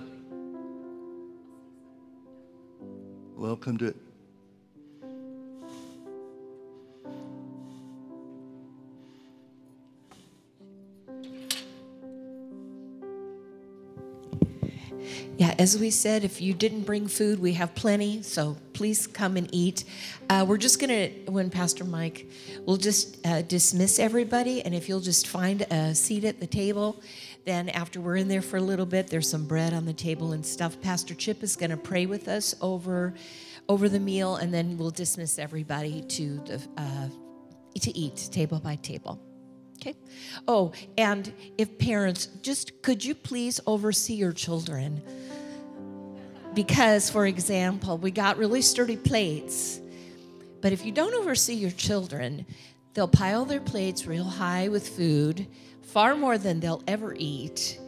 [3.37, 4.04] Welcome to it.
[15.37, 19.37] Yeah, as we said, if you didn't bring food, we have plenty, so please come
[19.37, 19.83] and eat.
[20.31, 22.31] Uh, we're just gonna, when Pastor Mike,
[22.65, 27.03] we'll just uh, dismiss everybody, and if you'll just find a seat at the table,
[27.45, 30.35] then after we're in there for a little bit, there's some bread on the table
[30.35, 30.81] and stuff.
[30.81, 33.13] Pastor Chip is gonna pray with us over,
[33.69, 37.09] over the meal, and then we'll dismiss everybody to the uh,
[37.81, 39.21] to eat table by table.
[39.87, 39.99] Okay.
[40.49, 45.03] Oh, and if parents, just could you please oversee your children?
[46.55, 49.81] Because, for example, we got really sturdy plates,
[50.63, 52.47] but if you don't oversee your children,
[52.95, 55.47] they'll pile their plates real high with food,
[55.83, 57.79] far more than they'll ever eat.